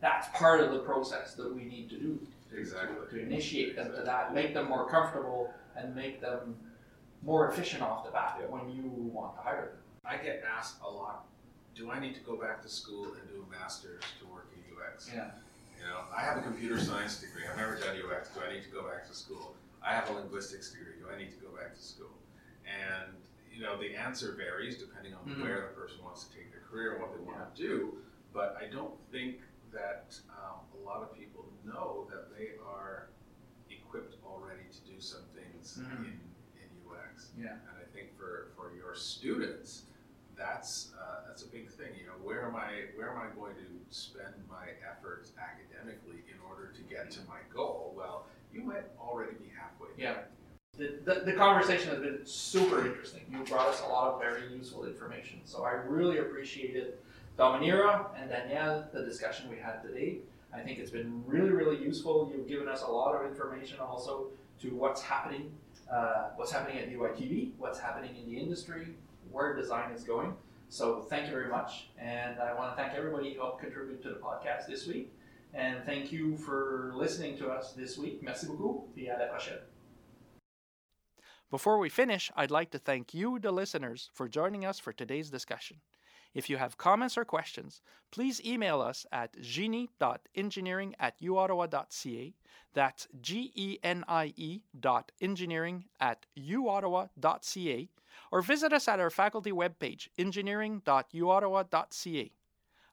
That's 0.00 0.28
part 0.38 0.60
of 0.60 0.70
the 0.70 0.80
process 0.80 1.34
that 1.34 1.52
we 1.54 1.64
need 1.64 1.88
to 1.90 1.98
do 1.98 2.18
Exactly. 2.56 2.96
to 3.10 3.20
initiate 3.24 3.74
them 3.74 3.92
to 3.96 4.02
that, 4.02 4.34
make 4.34 4.54
them 4.54 4.68
more 4.68 4.88
comfortable, 4.88 5.52
and 5.76 5.94
make 5.94 6.20
them 6.20 6.56
more 7.22 7.48
efficient 7.50 7.82
off 7.82 8.04
the 8.04 8.10
bat 8.10 8.36
Yeah. 8.40 8.46
when 8.46 8.70
you 8.70 8.82
want 8.88 9.36
to 9.36 9.42
hire 9.42 9.66
them. 9.66 9.78
I 10.04 10.16
get 10.18 10.42
asked 10.44 10.76
a 10.82 10.88
lot, 10.90 11.26
do 11.74 11.90
I 11.90 11.98
need 11.98 12.14
to 12.14 12.20
go 12.20 12.36
back 12.36 12.62
to 12.62 12.68
school 12.68 13.14
and 13.14 13.28
do 13.28 13.44
a 13.46 13.50
master's 13.50 14.02
to 14.20 14.26
work 14.26 14.48
in 14.54 14.62
UX? 14.76 15.10
Yeah. 15.12 15.30
You 15.78 15.84
know, 15.90 16.04
I 16.14 16.22
have 16.22 16.36
a 16.38 16.42
computer 16.42 16.78
science 16.80 17.20
degree. 17.20 17.42
I've 17.50 17.56
never 17.56 17.76
done 17.76 17.96
UX. 17.96 18.28
Do 18.30 18.40
I 18.48 18.52
need 18.52 18.62
to 18.62 18.70
go 18.70 18.82
back 18.88 19.06
to 19.08 19.14
school? 19.14 19.54
I 19.82 19.92
have 19.94 20.08
a 20.08 20.12
linguistics 20.12 20.70
degree. 20.72 20.94
Do 21.00 21.08
I 21.14 21.18
need 21.18 21.30
to 21.30 21.36
go 21.44 21.48
back 21.56 21.74
to 21.74 21.82
school? 21.82 22.12
And 22.64 23.12
you 23.52 23.62
know, 23.62 23.78
the 23.78 23.94
answer 23.94 24.32
varies 24.32 24.78
depending 24.78 25.14
on 25.14 25.24
Mhm. 25.26 25.42
where 25.42 25.60
the 25.68 25.80
person 25.80 26.02
wants 26.02 26.24
to 26.24 26.34
take 26.34 26.50
their 26.50 26.62
career 26.62 26.94
and 26.94 27.02
what 27.02 27.12
they 27.12 27.20
want 27.22 27.54
to 27.54 27.62
do. 27.62 28.02
But 28.32 28.56
I 28.60 28.66
don't 28.66 28.98
think 29.12 29.42
that 29.72 30.18
um, 30.28 30.58
a 30.74 30.84
lot 30.84 31.02
of 31.02 31.14
people 31.16 31.44
know 31.64 32.08
that 32.10 32.36
they 32.36 32.58
are 32.66 33.10
equipped 33.70 34.16
already 34.24 34.64
to 34.72 34.80
do 34.92 35.00
Mhm. 35.78 36.04
in, 36.06 36.20
in 36.62 36.68
UX. 36.88 37.30
Yeah. 37.38 37.52
And 37.52 37.76
I 37.80 37.86
think 37.94 38.16
for, 38.16 38.48
for 38.56 38.72
your 38.76 38.94
students, 38.94 39.82
that's 40.36 40.90
uh, 41.00 41.26
that's 41.26 41.42
a 41.42 41.48
big 41.48 41.70
thing. 41.70 41.88
You 41.98 42.06
know, 42.06 42.18
where 42.22 42.44
am 42.46 42.56
I 42.56 42.86
where 42.96 43.10
am 43.10 43.18
I 43.18 43.34
going 43.38 43.54
to 43.54 43.68
spend 43.90 44.34
my 44.50 44.66
efforts 44.90 45.32
academically 45.38 46.24
in 46.28 46.38
order 46.48 46.72
to 46.72 46.82
get 46.82 47.10
to 47.12 47.20
my 47.28 47.38
goal? 47.54 47.94
Well, 47.96 48.26
you 48.52 48.62
might 48.62 48.84
already 49.00 49.34
be 49.34 49.50
halfway. 49.56 49.88
Yeah. 49.96 50.14
there. 50.14 50.28
The, 51.04 51.14
the, 51.14 51.20
the 51.26 51.32
conversation 51.34 51.90
has 51.90 52.00
been 52.00 52.18
super 52.24 52.84
interesting. 52.84 53.22
You 53.30 53.44
brought 53.44 53.68
us 53.68 53.80
a 53.82 53.86
lot 53.86 54.12
of 54.12 54.20
very 54.20 54.52
useful 54.52 54.86
information. 54.86 55.38
So 55.44 55.62
I 55.62 55.70
really 55.70 56.18
appreciated 56.18 56.94
Dominira 57.38 58.06
and 58.20 58.28
Daniel, 58.30 58.84
the 58.92 59.04
discussion 59.04 59.48
we 59.48 59.56
had 59.56 59.82
today. 59.82 60.18
I 60.52 60.60
think 60.60 60.78
it's 60.80 60.90
been 60.90 61.22
really, 61.26 61.50
really 61.50 61.76
useful. 61.80 62.30
You've 62.34 62.48
given 62.48 62.66
us 62.68 62.82
a 62.82 62.88
lot 62.88 63.14
of 63.14 63.24
information 63.30 63.78
also 63.78 64.26
to 64.62 64.68
what's 64.74 65.00
happening, 65.02 65.52
uh, 65.90 66.30
what's 66.36 66.52
happening 66.52 66.78
at 66.78 66.90
You.i 66.90 67.10
TV, 67.10 67.52
what's 67.58 67.78
happening 67.78 68.16
in 68.16 68.30
the 68.30 68.38
industry, 68.38 68.88
where 69.30 69.54
design 69.54 69.92
is 69.92 70.04
going. 70.04 70.34
So 70.68 71.06
thank 71.08 71.26
you 71.26 71.32
very 71.32 71.48
much. 71.48 71.88
And 71.98 72.40
I 72.40 72.54
want 72.54 72.76
to 72.76 72.82
thank 72.82 72.94
everybody 72.94 73.34
who 73.34 73.40
helped 73.40 73.60
contribute 73.60 74.02
to 74.02 74.08
the 74.08 74.16
podcast 74.16 74.66
this 74.66 74.86
week. 74.86 75.12
And 75.52 75.84
thank 75.84 76.10
you 76.10 76.36
for 76.36 76.92
listening 76.96 77.38
to 77.38 77.48
us 77.48 77.72
this 77.72 77.96
week. 77.96 78.22
Merci 78.22 78.46
beaucoup. 78.46 78.88
Et 78.96 79.08
à 79.08 79.18
la 79.18 79.26
prochaine. 79.26 79.60
Before 81.50 81.78
we 81.78 81.88
finish, 81.88 82.32
I'd 82.34 82.50
like 82.50 82.72
to 82.72 82.78
thank 82.78 83.14
you, 83.14 83.38
the 83.38 83.52
listeners, 83.52 84.10
for 84.12 84.28
joining 84.28 84.64
us 84.64 84.80
for 84.80 84.92
today's 84.92 85.30
discussion. 85.30 85.76
If 86.34 86.50
you 86.50 86.56
have 86.56 86.76
comments 86.76 87.16
or 87.16 87.24
questions, 87.24 87.80
please 88.10 88.44
email 88.44 88.80
us 88.80 89.06
at 89.12 89.40
genie.engineering 89.40 90.96
at 90.98 91.20
uottawa.ca. 91.20 92.34
That's 92.74 93.06
G 93.20 93.52
E 93.54 93.78
N 93.82 94.04
I 94.08 94.32
E 94.36 94.62
dot 94.78 95.12
engineering 95.20 95.84
at 96.00 96.26
uottawa.ca. 96.36 97.88
Or 98.30 98.42
visit 98.42 98.72
us 98.72 98.86
at 98.88 99.00
our 99.00 99.10
faculty 99.10 99.50
webpage, 99.52 100.08
engineering.uottawa.ca. 100.18 102.32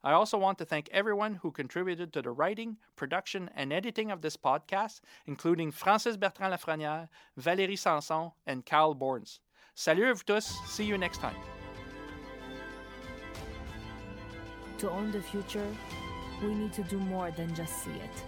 I 0.04 0.12
also 0.12 0.36
want 0.36 0.58
to 0.58 0.64
thank 0.64 0.88
everyone 0.90 1.36
who 1.36 1.52
contributed 1.52 2.12
to 2.12 2.22
the 2.22 2.32
writing, 2.32 2.76
production, 2.96 3.48
and 3.54 3.72
editing 3.72 4.10
of 4.10 4.20
this 4.20 4.36
podcast, 4.36 5.00
including 5.26 5.70
Francis 5.70 6.16
Bertrand 6.16 6.52
Lafrenière, 6.52 7.08
Valérie 7.40 7.78
Sanson, 7.78 8.32
and 8.46 8.66
Carl 8.66 8.96
Borns. 8.96 9.38
Salut 9.76 10.10
à 10.10 10.14
vous 10.14 10.24
tous. 10.24 10.44
See 10.66 10.84
you 10.84 10.98
next 10.98 11.18
time. 11.18 11.36
To 14.82 14.90
own 14.90 15.12
the 15.12 15.22
future, 15.22 15.64
we 16.42 16.52
need 16.56 16.72
to 16.72 16.82
do 16.82 16.98
more 16.98 17.30
than 17.30 17.54
just 17.54 17.84
see 17.84 17.92
it. 17.92 18.24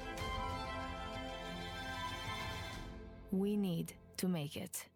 We 3.33 3.57
need 3.57 3.93
to 4.19 4.29
make 4.29 4.57
it. 4.57 4.87